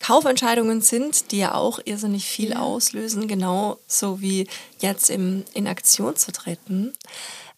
Kaufentscheidungen 0.00 0.80
sind, 0.80 1.30
die 1.30 1.38
ja 1.38 1.54
auch 1.54 1.78
irrsinnig 1.84 2.26
viel 2.26 2.54
auslösen, 2.54 3.28
genauso 3.28 4.20
wie 4.20 4.48
jetzt 4.80 5.10
im, 5.10 5.44
in 5.54 5.68
Aktion 5.68 6.16
zu 6.16 6.32
treten. 6.32 6.92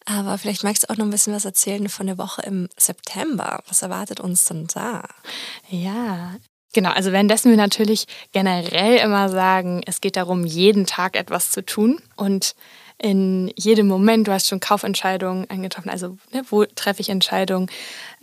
Aber 0.04 0.36
vielleicht 0.36 0.64
magst 0.64 0.82
du 0.82 0.90
auch 0.90 0.96
noch 0.96 1.06
ein 1.06 1.10
bisschen 1.10 1.34
was 1.34 1.44
erzählen 1.44 1.88
von 1.88 2.06
der 2.06 2.18
Woche 2.18 2.42
im 2.42 2.68
September. 2.76 3.62
Was 3.68 3.82
erwartet 3.82 4.20
uns 4.20 4.44
denn 4.44 4.66
da? 4.66 5.04
Ja, 5.70 6.34
Genau, 6.74 6.90
also 6.90 7.12
währenddessen 7.12 7.50
wir 7.50 7.58
natürlich 7.58 8.06
generell 8.32 8.96
immer 8.96 9.28
sagen, 9.28 9.82
es 9.84 10.00
geht 10.00 10.16
darum, 10.16 10.46
jeden 10.46 10.86
Tag 10.86 11.16
etwas 11.16 11.50
zu 11.50 11.62
tun 11.62 12.00
und 12.16 12.54
in 12.96 13.52
jedem 13.56 13.88
Moment, 13.88 14.26
du 14.26 14.32
hast 14.32 14.48
schon 14.48 14.60
Kaufentscheidungen 14.60 15.50
angetroffen, 15.50 15.90
also 15.90 16.16
ne, 16.32 16.44
wo 16.48 16.64
treffe 16.64 17.00
ich 17.00 17.10
Entscheidungen 17.10 17.68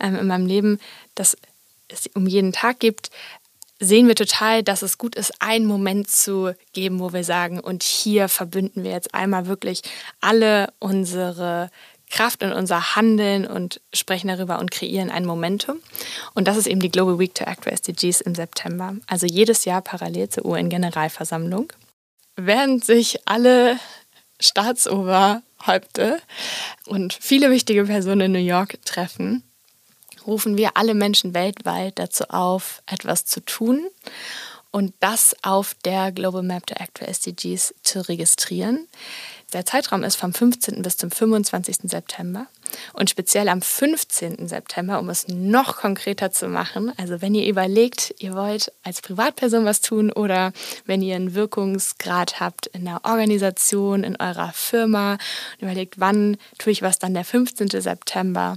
ähm, 0.00 0.16
in 0.16 0.26
meinem 0.26 0.46
Leben, 0.46 0.80
dass 1.14 1.36
es 1.88 2.08
um 2.14 2.26
jeden 2.26 2.52
Tag 2.52 2.80
gibt, 2.80 3.10
sehen 3.80 4.06
wir 4.06 4.14
total, 4.14 4.62
dass 4.62 4.82
es 4.82 4.98
gut 4.98 5.16
ist, 5.16 5.32
einen 5.40 5.66
Moment 5.66 6.08
zu 6.10 6.54
geben, 6.72 7.00
wo 7.00 7.12
wir 7.12 7.24
sagen, 7.24 7.58
und 7.58 7.82
hier 7.82 8.28
verbünden 8.28 8.84
wir 8.84 8.90
jetzt 8.92 9.14
einmal 9.14 9.46
wirklich 9.46 9.82
alle 10.20 10.72
unsere 10.78 11.70
Kraft 12.10 12.42
in 12.42 12.52
unser 12.52 12.96
Handeln 12.96 13.46
und 13.46 13.80
sprechen 13.94 14.28
darüber 14.28 14.58
und 14.58 14.70
kreieren 14.70 15.10
ein 15.10 15.24
Momentum. 15.24 15.78
Und 16.34 16.46
das 16.48 16.56
ist 16.56 16.66
eben 16.66 16.80
die 16.80 16.90
Global 16.90 17.18
Week 17.18 17.34
to 17.34 17.44
Act 17.44 17.64
for 17.64 17.72
SDGs 17.72 18.20
im 18.20 18.34
September, 18.34 18.96
also 19.06 19.26
jedes 19.26 19.64
Jahr 19.64 19.80
parallel 19.80 20.28
zur 20.28 20.44
UN-Generalversammlung. 20.44 21.72
Während 22.36 22.84
sich 22.84 23.20
alle 23.26 23.78
Staatsoberhäupte 24.40 26.20
und 26.86 27.12
viele 27.12 27.50
wichtige 27.50 27.84
Personen 27.84 28.22
in 28.22 28.32
New 28.32 28.38
York 28.38 28.78
treffen, 28.84 29.44
rufen 30.26 30.56
wir 30.56 30.76
alle 30.76 30.94
Menschen 30.94 31.34
weltweit 31.34 31.98
dazu 31.98 32.24
auf, 32.30 32.82
etwas 32.86 33.24
zu 33.24 33.40
tun 33.40 33.86
und 34.70 34.94
das 35.00 35.34
auf 35.42 35.74
der 35.84 36.12
Global 36.12 36.42
Map 36.42 36.66
to 36.66 36.74
Act 36.74 36.98
for 36.98 37.08
SDGs 37.08 37.74
zu 37.82 38.08
registrieren. 38.08 38.86
Der 39.52 39.66
Zeitraum 39.66 40.04
ist 40.04 40.16
vom 40.16 40.32
15. 40.32 40.82
bis 40.82 40.96
zum 40.96 41.10
25. 41.10 41.78
September. 41.90 42.46
Und 42.92 43.10
speziell 43.10 43.48
am 43.48 43.62
15. 43.62 44.48
September, 44.48 44.98
um 44.98 45.08
es 45.08 45.28
noch 45.28 45.76
konkreter 45.76 46.30
zu 46.30 46.48
machen, 46.48 46.92
also 46.96 47.20
wenn 47.22 47.34
ihr 47.34 47.48
überlegt, 47.48 48.14
ihr 48.18 48.34
wollt 48.34 48.72
als 48.82 49.00
Privatperson 49.00 49.64
was 49.64 49.80
tun 49.80 50.12
oder 50.12 50.52
wenn 50.86 51.02
ihr 51.02 51.16
einen 51.16 51.34
Wirkungsgrad 51.34 52.40
habt 52.40 52.66
in 52.68 52.84
der 52.84 53.04
Organisation, 53.04 54.04
in 54.04 54.16
eurer 54.16 54.52
Firma 54.52 55.12
und 55.12 55.62
überlegt, 55.62 56.00
wann 56.00 56.36
tue 56.58 56.72
ich 56.72 56.82
was 56.82 56.98
dann 56.98 57.14
der 57.14 57.24
15. 57.24 57.68
September, 57.68 58.56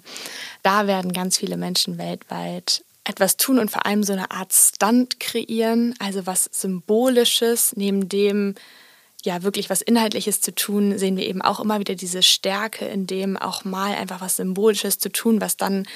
da 0.61 0.87
werden 0.87 1.13
ganz 1.13 1.37
viele 1.37 1.57
Menschen 1.57 1.97
weltweit 1.97 2.83
etwas 3.05 3.37
tun 3.37 3.59
und 3.59 3.69
vor 3.69 3.85
allem 3.85 4.03
so 4.03 4.13
eine 4.13 4.31
Art 4.31 4.53
Stunt 4.53 5.19
kreieren, 5.19 5.93
also 5.99 6.25
was 6.25 6.45
Symbolisches, 6.51 7.75
neben 7.75 8.07
dem 8.07 8.55
ja 9.23 9.41
wirklich 9.41 9.69
was 9.69 9.81
Inhaltliches 9.81 10.41
zu 10.41 10.53
tun, 10.53 10.97
sehen 10.97 11.17
wir 11.17 11.25
eben 11.25 11.41
auch 11.41 11.59
immer 11.59 11.79
wieder 11.79 11.95
diese 11.95 12.21
Stärke 12.21 12.85
in 12.85 13.07
dem 13.07 13.37
auch 13.37 13.63
mal 13.63 13.95
einfach 13.95 14.21
was 14.21 14.35
Symbolisches 14.35 14.99
zu 14.99 15.11
tun, 15.11 15.41
was 15.41 15.57
dann 15.57 15.87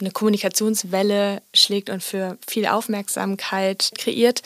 eine 0.00 0.10
Kommunikationswelle 0.10 1.42
schlägt 1.54 1.88
und 1.88 2.02
für 2.02 2.36
viel 2.46 2.66
Aufmerksamkeit 2.66 3.92
kreiert. 3.96 4.42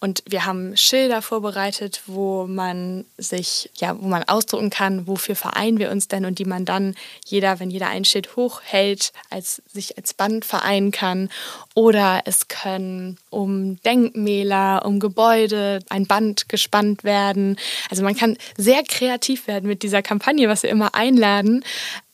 Und 0.00 0.22
wir 0.28 0.44
haben 0.44 0.76
Schilder 0.76 1.22
vorbereitet, 1.22 2.02
wo 2.06 2.46
man 2.46 3.06
sich, 3.16 3.70
ja, 3.76 3.96
wo 3.98 4.06
man 4.06 4.24
ausdrucken 4.24 4.70
kann, 4.70 5.06
wofür 5.06 5.34
vereinen 5.34 5.78
wir 5.78 5.90
uns 5.90 6.08
denn 6.08 6.26
und 6.26 6.38
die 6.38 6.44
man 6.44 6.66
dann 6.66 6.94
jeder, 7.26 7.58
wenn 7.58 7.70
jeder 7.70 7.88
ein 7.88 8.04
Schild 8.04 8.36
hochhält, 8.36 9.12
als 9.30 9.62
sich 9.66 9.96
als 9.96 10.12
Band 10.12 10.44
vereinen 10.44 10.90
kann. 10.90 11.30
Oder 11.74 12.22
es 12.26 12.48
können 12.48 13.18
um 13.30 13.80
Denkmäler, 13.82 14.84
um 14.84 15.00
Gebäude 15.00 15.80
ein 15.88 16.06
Band 16.06 16.48
gespannt 16.48 17.04
werden. 17.04 17.56
Also 17.90 18.02
man 18.02 18.16
kann 18.16 18.36
sehr 18.56 18.82
kreativ 18.82 19.46
werden 19.46 19.68
mit 19.68 19.82
dieser 19.82 20.02
Kampagne, 20.02 20.48
was 20.48 20.62
wir 20.62 20.70
immer 20.70 20.94
einladen, 20.94 21.64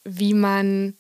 wie 0.04 0.34
man 0.34 0.94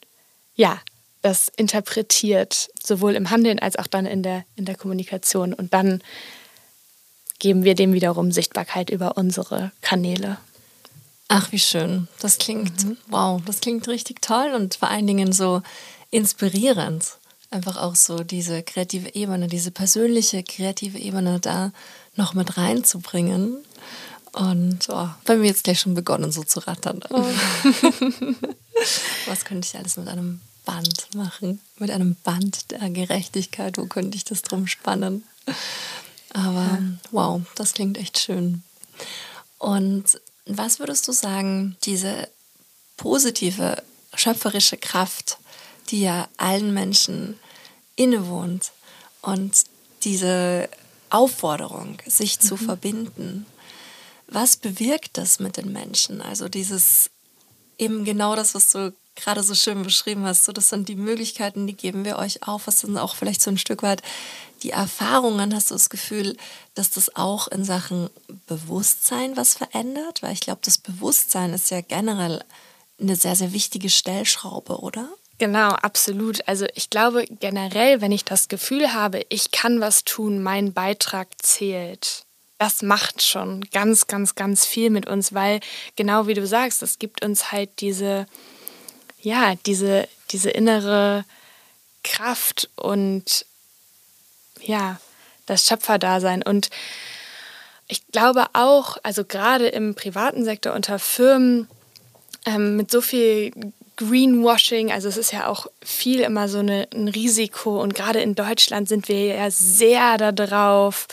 ja 0.54 0.80
das 1.22 1.48
interpretiert, 1.48 2.68
sowohl 2.82 3.14
im 3.14 3.30
Handeln 3.30 3.58
als 3.58 3.76
auch 3.76 3.86
dann 3.86 4.04
in 4.04 4.22
der, 4.22 4.44
in 4.56 4.66
der 4.66 4.76
Kommunikation. 4.76 5.54
Und 5.54 5.72
dann 5.72 6.02
geben 7.38 7.64
wir 7.64 7.74
dem 7.74 7.94
wiederum 7.94 8.30
Sichtbarkeit 8.30 8.90
über 8.90 9.16
unsere 9.16 9.72
Kanäle. 9.80 10.38
Ach, 11.28 11.50
wie 11.50 11.58
schön. 11.58 12.08
Das 12.20 12.38
klingt, 12.38 12.84
mhm. 12.84 12.96
wow, 13.08 13.40
das 13.44 13.60
klingt 13.60 13.88
richtig 13.88 14.20
toll 14.20 14.52
und 14.54 14.74
vor 14.74 14.90
allen 14.90 15.06
Dingen 15.06 15.32
so 15.32 15.62
inspirierend. 16.10 17.18
Einfach 17.54 17.76
auch 17.76 17.94
so 17.94 18.24
diese 18.24 18.64
kreative 18.64 19.14
Ebene, 19.14 19.46
diese 19.46 19.70
persönliche 19.70 20.42
kreative 20.42 20.98
Ebene 20.98 21.38
da 21.38 21.72
noch 22.16 22.34
mit 22.34 22.56
reinzubringen. 22.56 23.64
Und 24.32 24.88
oh, 24.88 25.08
bei 25.24 25.36
mir 25.36 25.46
jetzt 25.46 25.62
gleich 25.62 25.78
schon 25.78 25.94
begonnen, 25.94 26.32
so 26.32 26.42
zu 26.42 26.58
rattern. 26.58 27.00
Oh. 27.10 27.24
Was 29.26 29.44
könnte 29.44 29.68
ich 29.68 29.78
alles 29.78 29.96
mit 29.96 30.08
einem 30.08 30.40
Band 30.64 31.14
machen, 31.14 31.60
mit 31.78 31.90
einem 31.90 32.16
Band 32.24 32.70
der 32.70 32.90
Gerechtigkeit. 32.90 33.78
Wo 33.78 33.86
könnte 33.86 34.16
ich 34.16 34.24
das 34.24 34.42
drum 34.42 34.66
spannen? 34.66 35.24
Aber 36.32 36.78
wow, 37.10 37.42
das 37.54 37.74
klingt 37.74 37.98
echt 37.98 38.18
schön. 38.18 38.64
Und 39.58 40.20
was 40.46 40.78
würdest 40.78 41.06
du 41.06 41.12
sagen, 41.12 41.76
diese 41.84 42.28
positive, 42.96 43.82
schöpferische 44.14 44.76
Kraft, 44.76 45.38
die 45.90 46.00
ja 46.00 46.28
allen 46.36 46.74
Menschen 46.74 47.38
innewohnt 47.96 48.72
und 49.22 49.64
diese 50.02 50.68
Aufforderung, 51.10 51.98
sich 52.06 52.38
mhm. 52.38 52.42
zu 52.42 52.56
verbinden, 52.56 53.46
was 54.26 54.56
bewirkt 54.56 55.16
das 55.16 55.38
mit 55.38 55.56
den 55.56 55.72
Menschen? 55.72 56.20
Also 56.20 56.48
dieses 56.48 57.10
eben 57.78 58.04
genau 58.04 58.36
das, 58.36 58.54
was 58.54 58.70
du 58.72 58.94
gerade 59.14 59.42
so 59.42 59.54
schön 59.54 59.82
beschrieben 59.82 60.24
hast. 60.24 60.44
So, 60.44 60.52
das 60.52 60.68
sind 60.68 60.88
die 60.88 60.96
Möglichkeiten, 60.96 61.66
die 61.66 61.76
geben 61.76 62.04
wir 62.04 62.18
euch 62.18 62.46
auf. 62.46 62.66
Was 62.66 62.80
sind 62.80 62.98
auch 62.98 63.14
vielleicht 63.14 63.42
so 63.42 63.50
ein 63.50 63.58
Stück 63.58 63.82
weit 63.82 64.02
die 64.62 64.70
Erfahrungen? 64.70 65.54
Hast 65.54 65.70
du 65.70 65.74
das 65.74 65.90
Gefühl, 65.90 66.36
dass 66.74 66.90
das 66.90 67.14
auch 67.14 67.48
in 67.48 67.64
Sachen 67.64 68.10
Bewusstsein 68.46 69.36
was 69.36 69.54
verändert? 69.54 70.22
Weil 70.22 70.32
ich 70.32 70.40
glaube, 70.40 70.60
das 70.64 70.78
Bewusstsein 70.78 71.52
ist 71.52 71.70
ja 71.70 71.80
generell 71.80 72.44
eine 73.00 73.16
sehr, 73.16 73.36
sehr 73.36 73.52
wichtige 73.52 73.90
Stellschraube, 73.90 74.78
oder? 74.78 75.08
Genau, 75.44 75.72
absolut. 75.72 76.48
Also 76.48 76.64
ich 76.74 76.88
glaube 76.88 77.26
generell, 77.26 78.00
wenn 78.00 78.12
ich 78.12 78.24
das 78.24 78.48
Gefühl 78.48 78.94
habe, 78.94 79.26
ich 79.28 79.50
kann 79.50 79.78
was 79.78 80.02
tun, 80.02 80.42
mein 80.42 80.72
Beitrag 80.72 81.28
zählt, 81.36 82.24
das 82.56 82.80
macht 82.80 83.20
schon 83.20 83.60
ganz, 83.70 84.06
ganz, 84.06 84.36
ganz 84.36 84.64
viel 84.64 84.88
mit 84.88 85.06
uns, 85.06 85.34
weil 85.34 85.60
genau 85.96 86.26
wie 86.26 86.32
du 86.32 86.46
sagst, 86.46 86.82
es 86.82 86.98
gibt 86.98 87.22
uns 87.22 87.52
halt 87.52 87.82
diese 87.82 88.26
ja, 89.20 89.54
diese, 89.66 90.08
diese 90.30 90.48
innere 90.48 91.26
Kraft 92.04 92.70
und 92.76 93.44
ja, 94.62 94.98
das 95.44 95.66
Schöpferdasein. 95.66 96.42
Und 96.42 96.70
ich 97.86 98.06
glaube 98.12 98.46
auch, 98.54 98.96
also 99.02 99.26
gerade 99.26 99.68
im 99.68 99.94
privaten 99.94 100.42
Sektor 100.42 100.72
unter 100.72 100.98
Firmen 100.98 101.68
ähm, 102.46 102.76
mit 102.76 102.90
so 102.90 103.02
viel 103.02 103.52
Greenwashing, 103.96 104.90
also 104.90 105.08
es 105.08 105.16
ist 105.16 105.32
ja 105.32 105.46
auch 105.46 105.66
viel 105.82 106.20
immer 106.20 106.48
so 106.48 106.58
eine, 106.58 106.88
ein 106.94 107.08
Risiko 107.08 107.80
und 107.80 107.94
gerade 107.94 108.20
in 108.20 108.34
Deutschland 108.34 108.88
sind 108.88 109.08
wir 109.08 109.26
ja 109.26 109.50
sehr 109.50 110.18
darauf, 110.32 111.06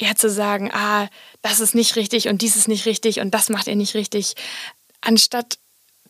ja 0.00 0.14
zu 0.14 0.28
sagen, 0.28 0.70
ah, 0.72 1.08
das 1.42 1.60
ist 1.60 1.74
nicht 1.74 1.96
richtig 1.96 2.28
und 2.28 2.42
dies 2.42 2.56
ist 2.56 2.68
nicht 2.68 2.86
richtig 2.86 3.20
und 3.20 3.32
das 3.32 3.48
macht 3.48 3.66
ihr 3.66 3.76
nicht 3.76 3.94
richtig, 3.94 4.34
anstatt 5.00 5.58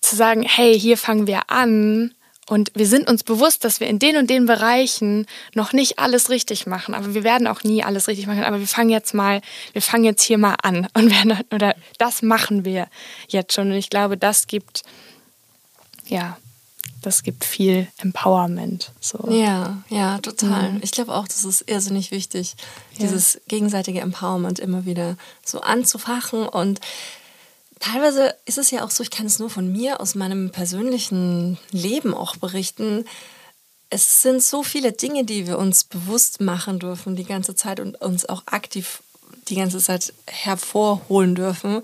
zu 0.00 0.16
sagen, 0.16 0.42
hey, 0.42 0.78
hier 0.78 0.96
fangen 0.96 1.26
wir 1.26 1.50
an 1.50 2.14
und 2.48 2.70
wir 2.74 2.86
sind 2.86 3.08
uns 3.08 3.24
bewusst, 3.24 3.64
dass 3.64 3.78
wir 3.78 3.88
in 3.88 3.98
den 3.98 4.16
und 4.16 4.30
den 4.30 4.46
Bereichen 4.46 5.26
noch 5.54 5.74
nicht 5.74 5.98
alles 5.98 6.30
richtig 6.30 6.66
machen, 6.66 6.94
aber 6.94 7.12
wir 7.14 7.22
werden 7.22 7.46
auch 7.46 7.62
nie 7.62 7.84
alles 7.84 8.08
richtig 8.08 8.26
machen. 8.26 8.42
Aber 8.42 8.58
wir 8.58 8.66
fangen 8.66 8.88
jetzt 8.88 9.12
mal, 9.12 9.42
wir 9.72 9.82
fangen 9.82 10.04
jetzt 10.04 10.22
hier 10.22 10.38
mal 10.38 10.56
an 10.62 10.88
und 10.94 11.10
werden, 11.14 11.38
oder 11.52 11.76
das 11.98 12.22
machen 12.22 12.64
wir 12.64 12.88
jetzt 13.28 13.52
schon. 13.52 13.70
Und 13.70 13.76
ich 13.76 13.90
glaube, 13.90 14.16
das 14.16 14.46
gibt 14.46 14.82
ja 16.08 16.36
das 17.02 17.22
gibt 17.22 17.44
viel 17.44 17.86
Empowerment. 17.98 18.92
So. 19.00 19.30
Ja, 19.30 19.82
ja, 19.88 20.18
total. 20.18 20.72
Mhm. 20.72 20.80
Ich 20.82 20.90
glaube 20.90 21.14
auch, 21.14 21.28
das 21.28 21.44
ist 21.44 21.68
irrsinnig 21.68 22.10
wichtig, 22.10 22.56
ja. 22.92 23.06
dieses 23.06 23.40
gegenseitige 23.48 24.00
Empowerment 24.00 24.58
immer 24.58 24.84
wieder 24.84 25.16
so 25.44 25.60
anzufachen. 25.60 26.48
Und 26.48 26.80
teilweise 27.78 28.34
ist 28.46 28.58
es 28.58 28.70
ja 28.70 28.84
auch 28.84 28.90
so, 28.90 29.02
ich 29.02 29.10
kann 29.10 29.26
es 29.26 29.38
nur 29.38 29.50
von 29.50 29.70
mir 29.70 30.00
aus 30.00 30.14
meinem 30.14 30.50
persönlichen 30.50 31.58
Leben 31.70 32.14
auch 32.14 32.36
berichten. 32.36 33.04
Es 33.90 34.22
sind 34.22 34.42
so 34.42 34.62
viele 34.62 34.92
Dinge, 34.92 35.24
die 35.24 35.46
wir 35.46 35.58
uns 35.58 35.84
bewusst 35.84 36.40
machen 36.40 36.78
dürfen 36.78 37.16
die 37.16 37.24
ganze 37.24 37.54
Zeit 37.54 37.80
und 37.80 38.00
uns 38.00 38.28
auch 38.28 38.42
aktiv 38.46 39.02
die 39.48 39.54
ganze 39.54 39.78
Zeit 39.78 40.12
hervorholen 40.26 41.34
dürfen, 41.34 41.82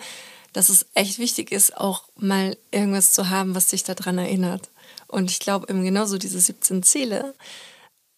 dass 0.54 0.70
es 0.70 0.86
echt 0.94 1.18
wichtig 1.18 1.52
ist, 1.52 1.76
auch 1.76 2.04
mal 2.16 2.56
irgendwas 2.70 3.12
zu 3.12 3.28
haben, 3.28 3.54
was 3.54 3.66
dich 3.66 3.84
daran 3.84 4.16
erinnert. 4.16 4.70
Und 5.08 5.30
ich 5.30 5.40
glaube 5.40 5.66
eben 5.68 5.84
genauso 5.84 6.16
diese 6.16 6.40
17 6.40 6.82
Ziele, 6.82 7.34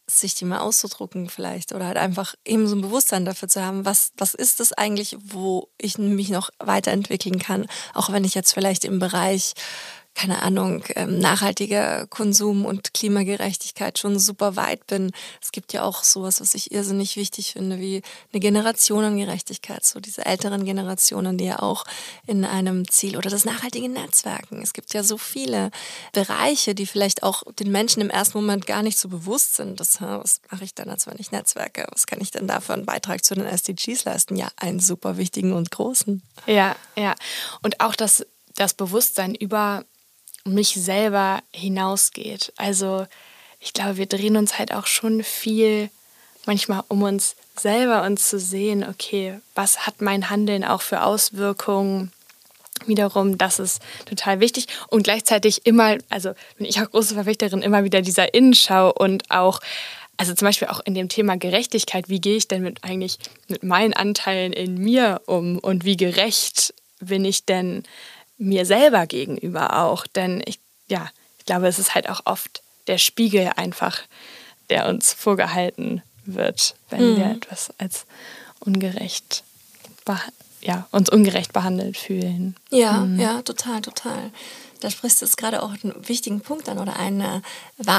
sich 0.09 0.35
die 0.35 0.45
mal 0.45 0.61
auszudrucken 0.61 1.29
vielleicht 1.29 1.73
oder 1.73 1.87
halt 1.87 1.97
einfach 1.97 2.37
eben 2.45 2.69
so 2.69 2.77
ein 2.77 2.83
Bewusstsein 2.83 3.25
dafür 3.25 3.49
zu 3.49 3.65
haben, 3.65 3.85
was, 3.85 4.13
was 4.17 4.35
ist 4.35 4.61
das 4.61 4.73
eigentlich, 4.73 5.17
wo 5.21 5.69
ich 5.79 5.99
mich 5.99 6.29
noch 6.29 6.51
weiterentwickeln 6.59 7.41
kann, 7.41 7.67
auch 7.93 8.13
wenn 8.13 8.25
ich 8.25 8.35
jetzt 8.35 8.53
vielleicht 8.53 8.85
im 8.85 9.01
Bereich 9.01 9.55
keine 10.17 10.41
Ahnung, 10.43 10.83
ähm, 10.95 11.19
nachhaltiger 11.19 12.07
Konsum 12.07 12.65
und 12.65 12.95
Klimagerechtigkeit 12.95 13.99
schon 13.99 14.19
super 14.19 14.57
weit 14.57 14.87
bin. 14.87 15.13
Es 15.43 15.53
gibt 15.53 15.75
ja 15.75 15.83
auch 15.83 16.05
sowas, 16.05 16.41
was 16.41 16.55
ich 16.55 16.73
irrsinnig 16.73 17.17
wichtig 17.17 17.53
finde, 17.53 17.79
wie 17.79 18.01
eine 18.33 18.41
Generationengerechtigkeit, 18.41 19.85
so 19.85 20.01
diese 20.01 20.25
älteren 20.25 20.65
Generationen, 20.65 21.37
die 21.37 21.45
ja 21.45 21.59
auch 21.59 21.85
in 22.27 22.47
einem 22.47 22.89
Ziel 22.89 23.19
oder 23.19 23.29
das 23.29 23.45
nachhaltige 23.45 23.91
Netzwerken. 23.91 24.63
Es 24.63 24.73
gibt 24.73 24.95
ja 24.95 25.03
so 25.03 25.19
viele 25.19 25.71
Bereiche, 26.13 26.75
die 26.75 26.87
vielleicht 26.87 27.23
auch 27.23 27.43
den 27.53 27.71
Menschen 27.71 28.01
im 28.01 28.09
ersten 28.09 28.39
Moment 28.39 28.67
gar 28.67 28.83
nicht 28.83 28.99
so 28.99 29.11
bewusst 29.11 29.57
sind. 29.57 29.81
Das, 29.81 30.01
was 30.01 30.41
mache 30.51 30.65
ich 30.65 30.75
dann, 30.75 30.89
als 30.89 31.07
wenn 31.07 31.19
ich 31.19 31.31
Netzwerke? 31.31 31.87
Was 31.93 32.07
kann 32.07 32.23
ich 32.23 32.31
denn 32.31 32.49
da 32.49 32.61
für 32.61 32.73
einen 32.73 32.87
Beitrag 32.87 33.23
zu 33.23 33.35
den 33.35 33.45
SDGs 33.45 34.05
leisten? 34.05 34.37
Ja, 34.37 34.49
einen 34.57 34.81
super 34.81 35.19
wichtigen 35.19 35.53
und 35.53 35.71
großen. 35.71 36.23
Ja, 36.47 36.75
ja. 36.97 37.15
Und 37.63 37.81
auch 37.83 37.95
das, 37.95 38.25
das 38.55 38.73
Bewusstsein 38.73 39.35
über 39.35 39.85
mich 40.55 40.71
selber 40.71 41.41
hinausgeht. 41.53 42.53
Also 42.57 43.07
ich 43.61 43.73
glaube, 43.73 43.97
wir 43.97 44.07
drehen 44.07 44.37
uns 44.37 44.59
halt 44.59 44.73
auch 44.73 44.87
schon 44.87 45.23
viel 45.23 45.91
manchmal 46.47 46.85
um 46.89 47.03
uns 47.03 47.35
selber 47.59 48.03
und 48.05 48.19
zu 48.19 48.39
sehen, 48.39 48.85
okay, 48.89 49.41
was 49.55 49.87
hat 49.87 50.01
mein 50.01 50.31
Handeln 50.31 50.65
auch 50.65 50.83
für 50.83 51.03
Auswirkungen? 51.03 52.13
Wiederum, 52.85 53.39
das 53.39 53.59
ist 53.59 53.81
total 54.05 54.41
wichtig 54.41 54.67
und 54.89 55.03
gleichzeitig 55.03 55.65
immer, 55.65 55.97
also 56.11 56.33
bin 56.59 56.67
ich 56.67 56.81
auch 56.81 56.91
große 56.91 57.15
Verfechterin 57.15 57.63
immer 57.63 57.85
wieder 57.85 58.03
dieser 58.03 58.35
Innenschau 58.35 58.93
und 58.93 59.31
auch 59.31 59.61
also 60.19 60.35
zum 60.35 60.47
Beispiel 60.47 60.69
auch 60.69 60.81
in 60.85 60.95
dem 60.95 61.09
Thema 61.09 61.37
Gerechtigkeit, 61.37 62.09
wie 62.09 62.21
gehe 62.21 62.37
ich 62.37 62.49
denn 62.49 62.63
mit 62.63 62.85
eigentlich 62.85 63.19
mit 63.49 63.63
meinen 63.63 63.93
Anteilen 63.93 64.53
in 64.53 64.79
mir 64.79 65.21
um 65.27 65.59
und 65.59 65.85
wie 65.85 65.97
gerecht 65.97 66.75
bin 67.01 67.25
ich 67.25 67.45
denn 67.45 67.83
mir 68.39 68.67
selber 68.67 69.07
gegenüber 69.07 69.83
auch. 69.83 70.07
Denn 70.07 70.43
ich, 70.47 70.61
ja, 70.89 71.09
ich 71.39 71.47
glaube, 71.47 71.69
es 71.69 71.79
ist 71.79 71.95
halt 71.95 72.09
auch 72.09 72.23
oft 72.25 72.63
der 72.87 72.99
Spiegel 72.99 73.51
einfach, 73.57 74.01
der 74.71 74.89
uns 74.89 75.13
vorgehalten 75.13 76.03
wird, 76.25 76.75
wenn 76.91 77.13
mhm. 77.13 77.17
wir 77.17 77.27
etwas 77.27 77.73
als 77.79 78.07
ungerecht, 78.61 79.45
ja, 80.61 80.87
uns 80.91 81.11
ungerecht 81.11 81.53
behandelt 81.53 81.97
fühlen. 81.97 82.57
Ja, 82.71 82.93
mhm. 82.93 83.21
ja, 83.21 83.43
total, 83.43 83.81
total. 83.83 84.31
Da 84.81 84.91
sprichst 84.91 85.21
du 85.21 85.27
jetzt 85.27 85.37
gerade 85.37 85.63
auch 85.63 85.73
einen 85.83 86.09
wichtigen 86.09 86.41
Punkt 86.41 86.69
an 86.69 86.79
oder 86.79 86.97
eine 86.97 87.43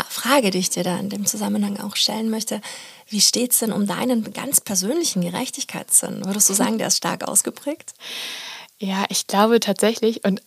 Frage, 0.10 0.52
die 0.52 0.60
ich 0.60 0.70
dir 0.70 0.84
da 0.84 0.98
in 0.98 1.10
dem 1.10 1.26
Zusammenhang 1.26 1.80
auch 1.80 1.96
stellen 1.96 2.30
möchte. 2.30 2.62
Wie 3.10 3.22
steht 3.22 3.52
es 3.52 3.60
denn 3.60 3.72
um 3.72 3.88
deinen 3.88 4.32
ganz 4.34 4.62
persönlichen 4.62 5.22
Gerechtigkeitssinn? 5.22 6.26
Würdest 6.26 6.50
du 6.50 6.54
sagen, 6.56 6.78
der 6.78 6.88
ist 6.88 6.98
stark 6.98 7.28
ausgeprägt? 7.28 7.94
Ja, 8.80 9.06
ich 9.10 9.28
glaube 9.28 9.60
tatsächlich, 9.60 10.24
und 10.24 10.42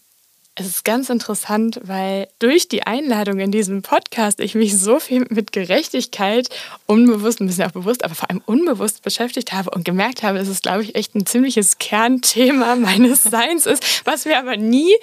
es 0.55 0.67
ist 0.67 0.85
ganz 0.85 1.09
interessant, 1.09 1.81
weil 1.85 2.29
durch 2.39 2.69
die 2.69 2.83
Einladung 2.83 3.39
in 3.39 3.51
diesem 3.51 3.83
Podcast 3.83 4.41
ich 4.41 4.55
mich 4.55 4.77
so 4.77 5.01
viel 5.01 5.27
mit 5.31 5.53
Gerechtigkeit 5.53 6.49
unbewusst, 6.87 7.41
ein 7.41 7.47
bisschen 7.47 7.65
auch 7.65 7.73
bewusst, 7.73 8.05
aber 8.05 8.15
vor 8.15 8.29
allem 8.29 8.43
unbewusst 8.47 9.03
beschäftigt 9.03 9.53
habe 9.53 9.71
und 9.71 9.85
gemerkt 9.85 10.23
habe, 10.23 10.39
dass 10.39 10.49
es, 10.49 10.61
glaube 10.61 10.83
ich, 10.83 10.97
echt 10.97 11.15
ein 11.15 11.25
ziemliches 11.25 11.79
Kernthema 11.79 12.75
meines 12.77 13.23
Seins 13.23 13.67
ist, 13.67 14.05
was 14.05 14.27
mir 14.27 14.39
aber 14.39 14.57
nie 14.57 14.95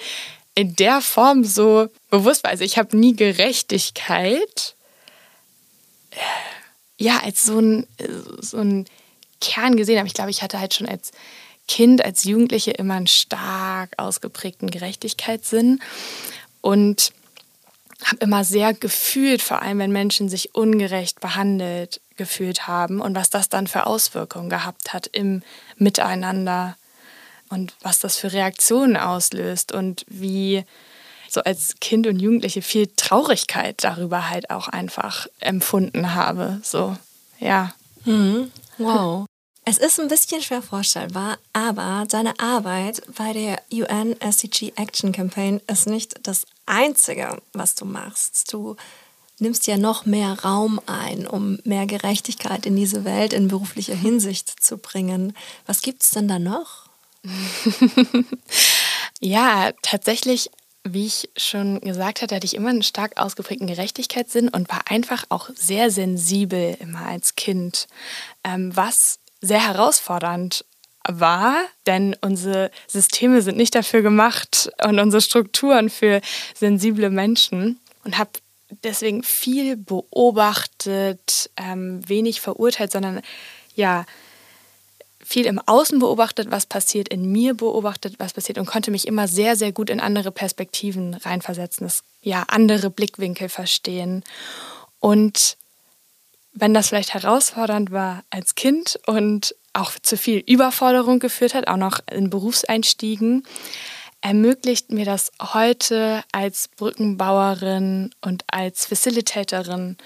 in 0.54 0.76
der 0.76 1.00
Form 1.00 1.44
so 1.44 1.88
bewusst 2.10 2.44
war. 2.44 2.50
Also 2.50 2.64
ich 2.64 2.78
habe 2.78 2.96
nie 2.96 3.16
Gerechtigkeit 3.16 4.74
äh, 6.10 6.16
ja 6.98 7.20
als 7.24 7.44
so 7.44 7.58
ein, 7.58 7.86
so 8.40 8.58
ein 8.58 8.86
Kern 9.40 9.76
gesehen, 9.76 9.98
aber 9.98 10.06
ich 10.06 10.14
glaube, 10.14 10.30
ich 10.30 10.42
hatte 10.42 10.60
halt 10.60 10.74
schon 10.74 10.88
als 10.88 11.12
Kind, 11.68 12.04
als 12.04 12.24
Jugendliche 12.24 12.72
immer 12.72 12.94
einen 12.94 13.06
stark 13.06 13.92
ausgeprägten 13.98 14.70
Gerechtigkeitssinn 14.70 15.80
und 16.60 17.12
habe 18.04 18.18
immer 18.20 18.44
sehr 18.44 18.74
gefühlt, 18.74 19.42
vor 19.42 19.62
allem 19.62 19.78
wenn 19.78 19.92
Menschen 19.92 20.28
sich 20.28 20.54
ungerecht 20.54 21.20
behandelt 21.20 22.00
gefühlt 22.16 22.66
haben 22.66 23.00
und 23.00 23.14
was 23.14 23.30
das 23.30 23.48
dann 23.48 23.66
für 23.66 23.86
Auswirkungen 23.86 24.50
gehabt 24.50 24.92
hat 24.92 25.06
im 25.06 25.42
Miteinander 25.76 26.76
und 27.48 27.74
was 27.80 28.00
das 28.00 28.16
für 28.16 28.32
Reaktionen 28.32 28.96
auslöst 28.96 29.72
und 29.72 30.04
wie 30.08 30.64
so 31.28 31.42
als 31.42 31.76
Kind 31.80 32.06
und 32.06 32.18
Jugendliche 32.20 32.62
viel 32.62 32.88
Traurigkeit 32.96 33.84
darüber 33.84 34.28
halt 34.30 34.50
auch 34.50 34.68
einfach 34.68 35.26
empfunden 35.40 36.14
habe. 36.14 36.60
So, 36.62 36.96
ja. 37.38 37.74
Mhm. 38.04 38.50
Wow. 38.78 39.26
Es 39.70 39.76
ist 39.76 40.00
ein 40.00 40.08
bisschen 40.08 40.40
schwer 40.40 40.62
vorstellbar, 40.62 41.36
aber 41.52 42.06
deine 42.08 42.40
Arbeit 42.40 43.02
bei 43.14 43.34
der 43.34 43.60
UN 43.70 44.18
SDG 44.18 44.72
Action 44.76 45.12
Campaign 45.12 45.60
ist 45.66 45.86
nicht 45.86 46.14
das 46.22 46.46
Einzige, 46.64 47.42
was 47.52 47.74
du 47.74 47.84
machst. 47.84 48.50
Du 48.50 48.76
nimmst 49.40 49.66
ja 49.66 49.76
noch 49.76 50.06
mehr 50.06 50.42
Raum 50.42 50.80
ein, 50.86 51.26
um 51.26 51.58
mehr 51.64 51.84
Gerechtigkeit 51.84 52.64
in 52.64 52.76
diese 52.76 53.04
Welt 53.04 53.34
in 53.34 53.48
beruflicher 53.48 53.94
Hinsicht 53.94 54.48
zu 54.64 54.78
bringen. 54.78 55.36
Was 55.66 55.82
gibt 55.82 56.02
es 56.02 56.12
denn 56.12 56.28
da 56.28 56.38
noch? 56.38 56.88
ja, 59.20 59.72
tatsächlich 59.82 60.50
wie 60.84 61.04
ich 61.04 61.28
schon 61.36 61.80
gesagt 61.80 62.22
hatte, 62.22 62.36
hatte 62.36 62.46
ich 62.46 62.54
immer 62.54 62.70
einen 62.70 62.82
stark 62.82 63.20
ausgeprägten 63.20 63.66
Gerechtigkeitssinn 63.66 64.48
und 64.48 64.70
war 64.70 64.90
einfach 64.90 65.24
auch 65.28 65.50
sehr 65.54 65.90
sensibel 65.90 66.78
immer 66.80 67.04
als 67.04 67.34
Kind, 67.34 67.88
ähm, 68.42 68.74
was 68.74 69.18
sehr 69.40 69.64
herausfordernd 69.66 70.64
war, 71.08 71.56
denn 71.86 72.16
unsere 72.20 72.70
Systeme 72.86 73.40
sind 73.42 73.56
nicht 73.56 73.74
dafür 73.74 74.02
gemacht 74.02 74.70
und 74.84 74.98
unsere 74.98 75.22
Strukturen 75.22 75.88
für 75.88 76.20
sensible 76.54 77.10
Menschen 77.10 77.80
und 78.04 78.18
habe 78.18 78.30
deswegen 78.84 79.22
viel 79.22 79.76
beobachtet, 79.76 81.50
ähm, 81.56 82.06
wenig 82.06 82.40
verurteilt, 82.40 82.92
sondern 82.92 83.22
ja, 83.74 84.04
viel 85.24 85.46
im 85.46 85.60
Außen 85.64 85.98
beobachtet, 85.98 86.50
was 86.50 86.66
passiert, 86.66 87.08
in 87.08 87.30
mir 87.30 87.54
beobachtet, 87.54 88.14
was 88.18 88.32
passiert 88.32 88.58
und 88.58 88.66
konnte 88.66 88.90
mich 88.90 89.06
immer 89.06 89.28
sehr, 89.28 89.56
sehr 89.56 89.72
gut 89.72 89.90
in 89.90 90.00
andere 90.00 90.30
Perspektiven 90.30 91.14
reinversetzen, 91.14 91.86
das, 91.86 92.02
ja, 92.22 92.44
andere 92.48 92.90
Blickwinkel 92.90 93.48
verstehen. 93.48 94.24
Und 95.00 95.56
wenn 96.60 96.74
das 96.74 96.88
vielleicht 96.88 97.14
herausfordernd 97.14 97.92
war 97.92 98.24
als 98.30 98.54
Kind 98.54 98.98
und 99.06 99.54
auch 99.72 99.92
zu 100.02 100.16
viel 100.16 100.38
Überforderung 100.38 101.20
geführt 101.20 101.54
hat, 101.54 101.68
auch 101.68 101.76
noch 101.76 102.00
in 102.10 102.30
Berufseinstiegen, 102.30 103.44
ermöglicht 104.20 104.90
mir 104.90 105.04
das 105.04 105.30
heute 105.40 106.24
als 106.32 106.68
Brückenbauerin 106.68 108.10
und 108.20 108.42
als 108.50 108.86
Facilitatorin 108.86 109.96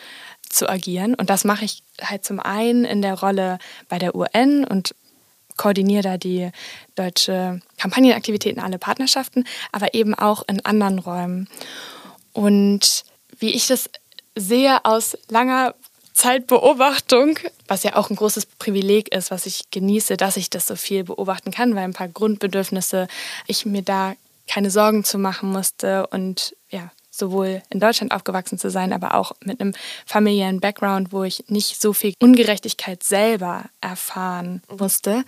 zu 0.47 0.69
agieren. 0.69 1.15
Und 1.15 1.31
das 1.31 1.45
mache 1.45 1.65
ich 1.65 1.83
halt 2.03 2.25
zum 2.25 2.39
einen 2.39 2.85
in 2.85 3.01
der 3.01 3.19
Rolle 3.19 3.59
bei 3.89 3.99
der 3.99 4.15
UN 4.15 4.65
und 4.65 4.95
koordiniere 5.57 6.03
da 6.03 6.17
die 6.19 6.51
deutsche 6.95 7.61
Kampagnenaktivitäten, 7.79 8.63
alle 8.63 8.79
Partnerschaften, 8.79 9.45
aber 9.71 9.95
eben 9.95 10.15
auch 10.15 10.43
in 10.47 10.65
anderen 10.65 10.99
Räumen. 10.99 11.49
Und 12.33 13.05
wie 13.39 13.51
ich 13.51 13.67
das 13.67 13.89
sehe 14.35 14.85
aus 14.85 15.17
langer 15.29 15.75
Zeitbeobachtung, 16.15 17.39
was 17.69 17.83
ja 17.83 17.97
auch 17.97 18.11
ein 18.11 18.17
großes 18.17 18.47
Privileg 18.47 19.15
ist, 19.15 19.31
was 19.31 19.47
ich 19.47 19.71
genieße, 19.71 20.17
dass 20.17 20.37
ich 20.37 20.51
das 20.51 20.67
so 20.67 20.77
viel 20.77 21.05
beobachten 21.05 21.51
kann, 21.51 21.75
weil 21.75 21.85
ein 21.85 21.95
paar 21.95 22.09
Grundbedürfnisse 22.09 23.09
ich 23.47 23.67
mir 23.67 23.83
da 23.83 24.15
keine 24.49 24.71
Sorgen 24.71 25.05
zu 25.05 25.19
machen 25.19 25.51
musste 25.51 26.07
und 26.09 26.55
ja, 26.71 26.91
sowohl 27.11 27.63
in 27.71 27.79
Deutschland 27.79 28.13
aufgewachsen 28.13 28.59
zu 28.59 28.71
sein, 28.71 28.93
aber 28.93 29.15
auch 29.15 29.33
mit 29.45 29.61
einem 29.61 29.75
familiären 30.07 30.61
Background, 30.61 31.13
wo 31.13 31.23
ich 31.25 31.45
nicht 31.49 31.81
so 31.81 31.93
viel 31.93 32.15
Ungerechtigkeit 32.21 33.03
selber 33.03 33.65
erfahren 33.81 34.63
musste 34.69 35.25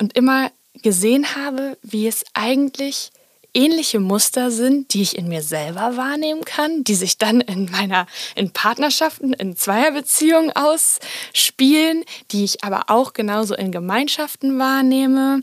und 0.00 0.16
immer 0.16 0.50
gesehen 0.82 1.34
habe, 1.34 1.76
wie 1.82 2.06
es 2.06 2.24
eigentlich 2.34 3.10
ähnliche 3.54 4.00
Muster 4.00 4.50
sind, 4.50 4.94
die 4.94 5.02
ich 5.02 5.16
in 5.16 5.28
mir 5.28 5.42
selber 5.42 5.96
wahrnehmen 5.96 6.44
kann, 6.44 6.84
die 6.84 6.94
sich 6.94 7.18
dann 7.18 7.40
in 7.40 7.70
meiner, 7.70 8.06
in 8.34 8.52
Partnerschaften, 8.52 9.32
in 9.32 9.56
Zweierbeziehungen 9.56 10.52
ausspielen, 10.54 12.04
die 12.30 12.44
ich 12.44 12.64
aber 12.64 12.84
auch 12.88 13.12
genauso 13.12 13.54
in 13.54 13.72
Gemeinschaften 13.72 14.58
wahrnehme 14.58 15.40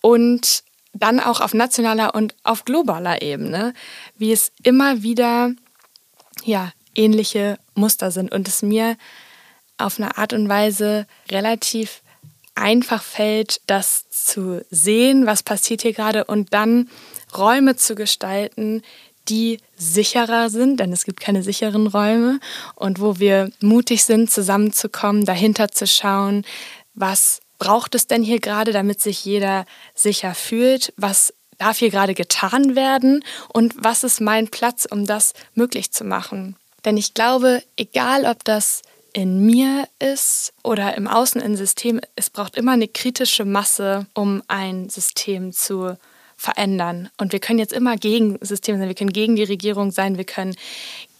und 0.00 0.62
dann 0.92 1.20
auch 1.20 1.40
auf 1.40 1.54
nationaler 1.54 2.14
und 2.14 2.34
auf 2.42 2.64
globaler 2.64 3.22
Ebene, 3.22 3.74
wie 4.16 4.32
es 4.32 4.52
immer 4.62 5.02
wieder 5.02 5.52
ja, 6.44 6.72
ähnliche 6.94 7.58
Muster 7.74 8.10
sind 8.10 8.32
und 8.32 8.48
es 8.48 8.62
mir 8.62 8.96
auf 9.76 9.98
eine 9.98 10.18
Art 10.18 10.32
und 10.32 10.48
Weise 10.48 11.06
relativ 11.30 12.02
einfach 12.58 13.02
fällt, 13.02 13.60
das 13.66 14.08
zu 14.10 14.64
sehen, 14.70 15.26
was 15.26 15.42
passiert 15.42 15.82
hier 15.82 15.92
gerade 15.92 16.24
und 16.24 16.52
dann 16.52 16.88
Räume 17.36 17.76
zu 17.76 17.94
gestalten, 17.94 18.82
die 19.28 19.58
sicherer 19.76 20.48
sind, 20.48 20.80
denn 20.80 20.92
es 20.92 21.04
gibt 21.04 21.20
keine 21.20 21.42
sicheren 21.42 21.86
Räume 21.86 22.40
und 22.74 23.00
wo 23.00 23.18
wir 23.18 23.50
mutig 23.60 24.04
sind, 24.04 24.30
zusammenzukommen, 24.30 25.24
dahinter 25.24 25.68
zu 25.68 25.86
schauen, 25.86 26.44
was 26.94 27.40
braucht 27.58 27.94
es 27.94 28.06
denn 28.06 28.22
hier 28.22 28.40
gerade, 28.40 28.72
damit 28.72 29.00
sich 29.00 29.24
jeder 29.24 29.66
sicher 29.94 30.34
fühlt, 30.34 30.92
was 30.96 31.34
darf 31.58 31.78
hier 31.78 31.90
gerade 31.90 32.14
getan 32.14 32.76
werden 32.76 33.24
und 33.52 33.74
was 33.76 34.04
ist 34.04 34.20
mein 34.20 34.48
Platz, 34.48 34.86
um 34.88 35.06
das 35.06 35.34
möglich 35.54 35.90
zu 35.92 36.04
machen. 36.04 36.56
Denn 36.84 36.96
ich 36.96 37.14
glaube, 37.14 37.62
egal 37.76 38.24
ob 38.24 38.44
das 38.44 38.82
in 39.12 39.44
mir 39.44 39.88
ist 39.98 40.52
oder 40.62 40.96
im 40.96 41.06
Außen 41.08 41.40
im 41.40 41.56
System, 41.56 42.00
es 42.16 42.30
braucht 42.30 42.56
immer 42.56 42.72
eine 42.72 42.88
kritische 42.88 43.44
Masse, 43.44 44.06
um 44.14 44.42
ein 44.48 44.88
System 44.88 45.52
zu 45.52 45.96
verändern. 46.36 47.10
Und 47.18 47.32
wir 47.32 47.40
können 47.40 47.58
jetzt 47.58 47.72
immer 47.72 47.96
gegen 47.96 48.38
Systeme 48.40 48.78
sein, 48.78 48.88
wir 48.88 48.94
können 48.94 49.12
gegen 49.12 49.36
die 49.36 49.44
Regierung 49.44 49.90
sein, 49.90 50.16
wir 50.16 50.24
können 50.24 50.54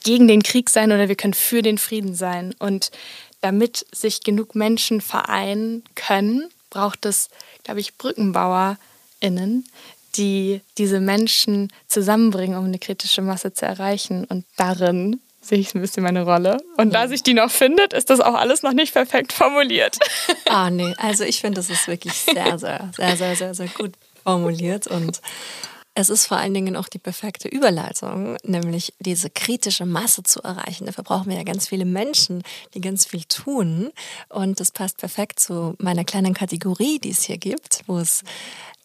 gegen 0.04 0.28
den 0.28 0.42
Krieg 0.42 0.70
sein 0.70 0.92
oder 0.92 1.08
wir 1.08 1.16
können 1.16 1.34
für 1.34 1.60
den 1.60 1.76
Frieden 1.76 2.14
sein. 2.14 2.54
Und 2.58 2.90
damit 3.40 3.84
sich 3.92 4.22
genug 4.22 4.54
Menschen 4.54 5.00
vereinen 5.00 5.82
können, 5.94 6.48
braucht 6.70 7.04
es, 7.06 7.28
glaube 7.64 7.80
ich, 7.80 7.94
BrückenbauerInnen, 7.94 9.66
die 10.14 10.60
diese 10.78 11.00
Menschen 11.00 11.72
zusammenbringen, 11.86 12.56
um 12.56 12.64
eine 12.64 12.78
kritische 12.78 13.22
Masse 13.22 13.52
zu 13.52 13.66
erreichen. 13.66 14.24
Und 14.24 14.44
darin 14.56 15.20
sehe 15.48 15.58
ich 15.58 15.74
ein 15.74 15.80
bisschen 15.80 16.02
meine 16.02 16.22
Rolle. 16.24 16.58
Und 16.76 16.94
da 16.94 17.08
sich 17.08 17.22
die 17.22 17.34
noch 17.34 17.50
findet, 17.50 17.92
ist 17.92 18.10
das 18.10 18.20
auch 18.20 18.34
alles 18.34 18.62
noch 18.62 18.72
nicht 18.72 18.92
perfekt 18.92 19.32
formuliert. 19.32 19.98
Ah, 20.50 20.70
nee. 20.70 20.94
Also 20.96 21.24
ich 21.24 21.40
finde, 21.40 21.56
das 21.56 21.68
ist 21.68 21.88
wirklich 21.88 22.14
sehr, 22.14 22.58
sehr, 22.58 22.90
sehr, 22.96 23.16
sehr, 23.16 23.36
sehr, 23.36 23.54
sehr 23.54 23.68
gut 23.68 23.92
formuliert. 24.22 24.86
Und 24.86 25.20
es 25.94 26.08
ist 26.08 26.26
vor 26.26 26.38
allen 26.38 26.54
Dingen 26.54 26.76
auch 26.76 26.88
die 26.88 26.98
perfekte 26.98 27.48
Überleitung, 27.48 28.36
nämlich 28.44 28.94
diese 28.98 29.30
kritische 29.30 29.84
Masse 29.84 30.22
zu 30.22 30.40
erreichen. 30.42 30.86
Dafür 30.86 31.04
brauchen 31.04 31.28
wir 31.28 31.36
ja 31.36 31.42
ganz 31.42 31.68
viele 31.68 31.84
Menschen, 31.84 32.42
die 32.74 32.80
ganz 32.80 33.04
viel 33.04 33.24
tun. 33.24 33.90
Und 34.28 34.60
das 34.60 34.70
passt 34.70 34.98
perfekt 34.98 35.40
zu 35.40 35.74
meiner 35.78 36.04
kleinen 36.04 36.34
Kategorie, 36.34 36.98
die 36.98 37.10
es 37.10 37.24
hier 37.24 37.38
gibt, 37.38 37.82
wo 37.86 37.98
es 37.98 38.22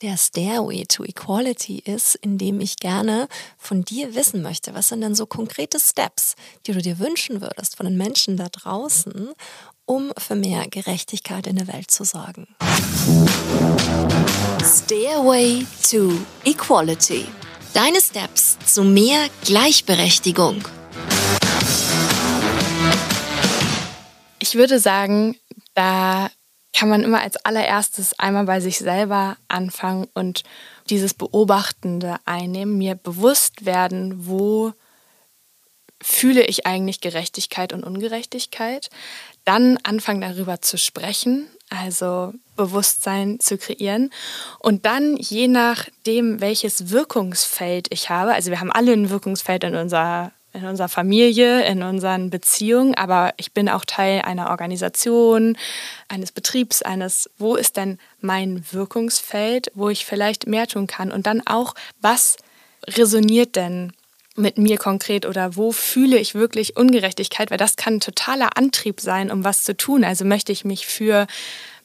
der 0.04 0.18
Stairway 0.18 0.84
to 0.84 1.06
Equality 1.06 1.80
ist, 1.80 2.16
in 2.16 2.38
dem 2.38 2.60
ich 2.60 2.78
gerne 2.78 3.30
von 3.58 3.86
dir 3.86 4.14
wissen 4.16 4.42
möchte, 4.42 4.74
was 4.74 4.90
sind 4.90 5.00
denn 5.00 5.16
so 5.16 5.26
konkrete 5.26 5.80
Steps, 5.80 6.36
die 6.68 6.74
du 6.74 6.82
dir 6.82 7.00
wünschen 7.00 7.40
würdest 7.40 7.78
von 7.78 7.86
den 7.86 7.96
Menschen 7.96 8.36
da 8.36 8.50
draußen, 8.50 9.32
um 9.86 10.12
für 10.18 10.36
mehr 10.36 10.68
Gerechtigkeit 10.68 11.48
in 11.48 11.56
der 11.56 11.68
Welt 11.70 11.90
zu 11.90 12.04
sorgen. 12.04 12.54
Stairway 14.62 15.66
to 15.90 16.12
Equality. 16.44 17.26
Deine 17.74 18.02
Steps 18.02 18.58
zu 18.66 18.84
mehr 18.84 19.30
Gleichberechtigung. 19.46 20.68
Ich 24.40 24.56
würde 24.56 24.80
sagen, 24.80 25.38
da 25.76 26.30
kann 26.74 26.90
man 26.90 27.04
immer 27.04 27.22
als 27.22 27.38
allererstes 27.46 28.20
einmal 28.20 28.46
bei 28.46 28.60
sich 28.60 28.80
selber 28.80 29.38
anfangen 29.48 30.08
und 30.14 30.44
dieses 30.90 31.14
Beobachtende 31.14 32.18
einnehmen, 32.26 32.78
mir 32.78 32.96
bewusst 32.96 33.66
werden, 33.66 34.28
wo 34.28 34.74
fühle 36.02 36.46
ich 36.46 36.66
eigentlich 36.66 37.00
Gerechtigkeit 37.00 37.72
und 37.72 37.84
Ungerechtigkeit, 37.84 38.90
dann 39.46 39.78
anfangen 39.84 40.22
darüber 40.22 40.62
zu 40.62 40.78
sprechen, 40.78 41.48
also 41.70 42.34
Bewusstsein 42.56 43.40
zu 43.40 43.58
kreieren. 43.58 44.12
Und 44.60 44.86
dann 44.86 45.16
je 45.16 45.48
nachdem, 45.48 46.42
welches 46.42 46.90
Wirkungsfeld 46.90 47.88
ich 47.92 48.10
habe, 48.10 48.34
also 48.34 48.52
wir 48.52 48.60
haben 48.60 48.72
alle 48.72 48.92
ein 48.92 49.10
Wirkungsfeld 49.10 49.64
in 49.64 49.76
unserer 49.76 50.34
in 50.54 50.66
unserer 50.66 50.90
Familie, 50.90 51.66
in 51.66 51.82
unseren 51.84 52.30
Beziehungen, 52.30 52.96
aber 52.96 53.34
ich 53.38 53.54
bin 53.54 53.70
auch 53.70 53.86
Teil 53.86 54.22
einer 54.22 54.50
Organisation, 54.50 55.58
eines 56.08 56.32
Betriebs, 56.32 56.82
eines, 56.82 57.30
wo 57.38 57.56
ist 57.56 57.78
denn 57.78 57.98
mein 58.22 58.64
Wirkungsfeld, 58.72 59.72
wo 59.74 59.90
ich 59.90 60.06
vielleicht 60.06 60.48
mehr 60.48 60.68
tun 60.68 60.88
kann 60.88 61.12
und 61.12 61.26
dann 61.26 61.42
auch, 61.46 61.74
was 62.02 62.38
resoniert 62.88 63.56
denn 63.56 63.94
mit 64.36 64.58
mir 64.58 64.78
konkret 64.78 65.26
oder 65.26 65.56
wo 65.56 65.72
fühle 65.72 66.18
ich 66.18 66.34
wirklich 66.34 66.76
Ungerechtigkeit, 66.76 67.52
weil 67.52 67.58
das 67.58 67.76
kann 67.76 67.96
ein 67.96 68.00
totaler 68.00 68.58
Antrieb 68.58 69.00
sein, 69.00 69.32
um 69.32 69.44
was 69.44 69.64
zu 69.64 69.78
tun. 69.78 70.04
Also 70.04 70.26
möchte 70.26 70.52
ich 70.52 70.66
mich 70.66 70.88
für 70.88 71.28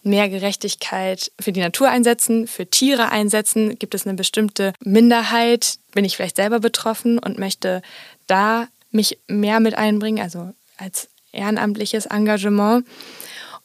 mehr 0.02 0.28
Gerechtigkeit 0.28 1.31
für 1.38 1.52
die 1.52 1.61
Natur 1.61 1.88
einsetzen, 1.88 2.46
für 2.46 2.66
Tiere 2.66 3.11
einsetzen? 3.11 3.78
Gibt 3.78 3.94
es 3.94 4.07
eine 4.07 4.16
bestimmte 4.16 4.72
Minderheit? 4.83 5.78
Bin 5.92 6.04
ich 6.04 6.16
vielleicht 6.16 6.37
selber 6.37 6.61
betroffen 6.61 7.18
und 7.18 7.38
möchte 7.38 7.83
da 8.28 8.68
mich 8.90 9.18
mehr 9.26 9.60
mit 9.60 9.74
einbringen, 9.76 10.22
also 10.22 10.52
als 10.76 11.08
ehrenamtliches 11.32 12.06
Engagement. 12.06 12.86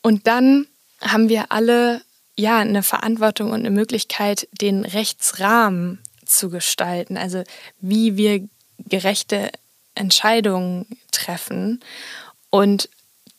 Und 0.01 0.27
dann 0.27 0.67
haben 1.01 1.29
wir 1.29 1.51
alle 1.51 2.01
ja 2.35 2.57
eine 2.57 2.83
Verantwortung 2.83 3.51
und 3.51 3.59
eine 3.59 3.71
Möglichkeit, 3.71 4.47
den 4.59 4.85
Rechtsrahmen 4.85 5.99
zu 6.25 6.49
gestalten, 6.49 7.17
also 7.17 7.43
wie 7.79 8.17
wir 8.17 8.47
gerechte 8.79 9.51
Entscheidungen 9.95 10.85
treffen. 11.11 11.79
Und 12.49 12.89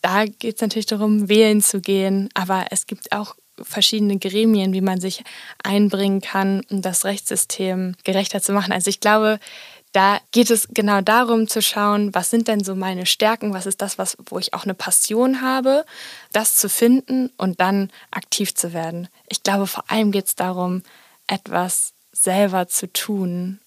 da 0.01 0.27
geht 0.27 0.57
es 0.57 0.61
natürlich 0.61 0.87
darum, 0.87 1.29
wählen 1.29 1.63
zu 1.63 1.81
gehen, 1.81 2.29
aber 2.35 2.67
es 2.71 2.87
gibt 2.87 3.13
auch 3.13 3.35
verschiedene 3.63 4.19
Gremien, 4.19 4.73
wie 4.73 4.81
man 4.81 5.01
sich 5.01 5.23
einbringen 5.63 6.21
kann, 6.21 6.63
um 6.71 6.83
das 6.83 7.05
Rechtssystem 7.05 7.95
gerechter 8.05 8.43
zu 8.43 8.53
machen. 8.53 8.73
Also 8.73 8.91
ich 8.91 9.01
glaube, 9.01 9.39
da 9.95 10.21
geht 10.33 10.51
es 10.51 10.67
genau 10.75 11.01
darum 11.03 11.47
zu 11.47 11.63
schauen, 11.63 12.13
was 12.17 12.29
sind 12.29 12.49
denn 12.49 12.65
so 12.65 12.75
meine 12.75 13.07
Stärken, 13.07 13.55
was 13.55 13.65
ist 13.65 13.81
das, 13.81 13.97
was, 13.97 14.17
wo 14.27 14.41
ich 14.41 14.53
auch 14.53 14.65
eine 14.65 14.75
Passion 14.75 15.41
habe, 15.41 15.85
das 16.33 16.57
zu 16.57 16.69
finden 16.69 17.31
und 17.37 17.61
dann 17.61 17.93
aktiv 18.11 18.57
zu 18.57 18.73
werden. 18.73 19.07
Ich 19.29 19.45
glaube, 19.45 19.69
vor 19.69 19.85
allem 19.89 20.11
geht 20.11 20.27
es 20.27 20.35
darum, 20.35 20.83
etwas 21.29 21.93
selber 22.11 22.67
zu 22.67 22.93
tun, 22.93 23.61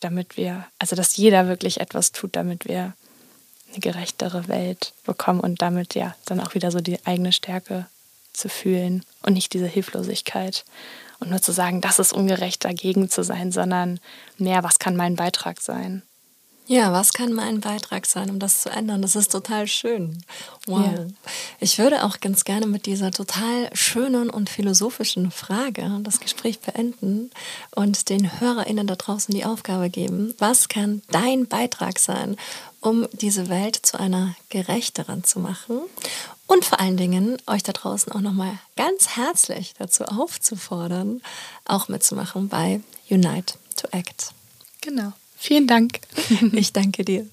damit 0.00 0.36
wir, 0.36 0.66
also 0.78 0.96
dass 0.96 1.16
jeder 1.16 1.48
wirklich 1.48 1.80
etwas 1.80 2.12
tut, 2.12 2.36
damit 2.36 2.68
wir 2.68 2.92
eine 3.70 3.80
gerechtere 3.80 4.48
Welt 4.48 4.92
bekommen 5.06 5.40
und 5.40 5.62
damit 5.62 5.94
ja 5.94 6.14
dann 6.26 6.40
auch 6.40 6.54
wieder 6.54 6.70
so 6.70 6.80
die 6.80 6.98
eigene 7.06 7.32
Stärke 7.32 7.86
zu 8.32 8.48
fühlen 8.48 9.04
und 9.22 9.34
nicht 9.34 9.52
diese 9.52 9.66
Hilflosigkeit 9.66 10.64
und 11.20 11.30
nur 11.30 11.42
zu 11.42 11.52
sagen, 11.52 11.80
das 11.80 11.98
ist 11.98 12.12
ungerecht 12.12 12.64
dagegen 12.64 13.08
zu 13.10 13.22
sein, 13.22 13.52
sondern 13.52 14.00
mehr, 14.38 14.62
was 14.64 14.78
kann 14.78 14.96
mein 14.96 15.16
Beitrag 15.16 15.60
sein? 15.60 16.02
Ja, 16.70 16.92
was 16.92 17.12
kann 17.12 17.32
mein 17.32 17.58
Beitrag 17.58 18.06
sein, 18.06 18.30
um 18.30 18.38
das 18.38 18.60
zu 18.60 18.70
ändern? 18.70 19.02
Das 19.02 19.16
ist 19.16 19.32
total 19.32 19.66
schön. 19.66 20.22
Wow. 20.66 20.84
Ja. 20.84 21.06
Ich 21.58 21.80
würde 21.80 22.04
auch 22.04 22.20
ganz 22.20 22.44
gerne 22.44 22.68
mit 22.68 22.86
dieser 22.86 23.10
total 23.10 23.68
schönen 23.72 24.30
und 24.30 24.48
philosophischen 24.48 25.32
Frage 25.32 25.98
das 26.04 26.20
Gespräch 26.20 26.60
beenden 26.60 27.32
und 27.74 28.08
den 28.08 28.40
HörerInnen 28.40 28.86
da 28.86 28.94
draußen 28.94 29.34
die 29.34 29.44
Aufgabe 29.44 29.90
geben, 29.90 30.32
was 30.38 30.68
kann 30.68 31.02
dein 31.10 31.48
Beitrag 31.48 31.98
sein, 31.98 32.36
um 32.80 33.08
diese 33.12 33.48
Welt 33.48 33.74
zu 33.74 33.98
einer 33.98 34.36
gerechteren 34.48 35.24
zu 35.24 35.40
machen 35.40 35.80
und 36.50 36.64
vor 36.64 36.80
allen 36.80 36.96
Dingen 36.96 37.36
euch 37.46 37.62
da 37.62 37.70
draußen 37.70 38.10
auch 38.12 38.20
nochmal 38.20 38.58
ganz 38.76 39.16
herzlich 39.16 39.72
dazu 39.78 40.04
aufzufordern, 40.04 41.22
auch 41.64 41.86
mitzumachen 41.86 42.48
bei 42.48 42.80
Unite 43.08 43.54
to 43.76 43.86
Act. 43.92 44.32
Genau. 44.80 45.12
Vielen 45.38 45.68
Dank. 45.68 46.00
Ich 46.52 46.72
danke 46.72 47.04
dir. 47.04 47.26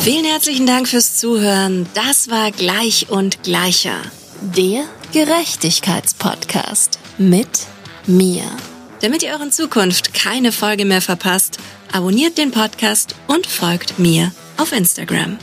Vielen 0.00 0.24
herzlichen 0.24 0.66
Dank 0.66 0.88
fürs 0.88 1.18
Zuhören. 1.18 1.86
Das 1.94 2.28
war 2.28 2.50
Gleich 2.50 3.10
und 3.10 3.44
Gleicher, 3.44 4.02
der 4.40 4.84
Gerechtigkeitspodcast 5.12 6.98
mit 7.16 7.66
mir. 8.06 8.42
Damit 9.00 9.22
ihr 9.22 9.30
euren 9.30 9.52
Zukunft 9.52 10.14
keine 10.14 10.50
Folge 10.50 10.84
mehr 10.84 11.02
verpasst, 11.02 11.58
abonniert 11.92 12.38
den 12.38 12.50
Podcast 12.50 13.14
und 13.28 13.46
folgt 13.46 14.00
mir 14.00 14.32
auf 14.56 14.72
Instagram. 14.72 15.38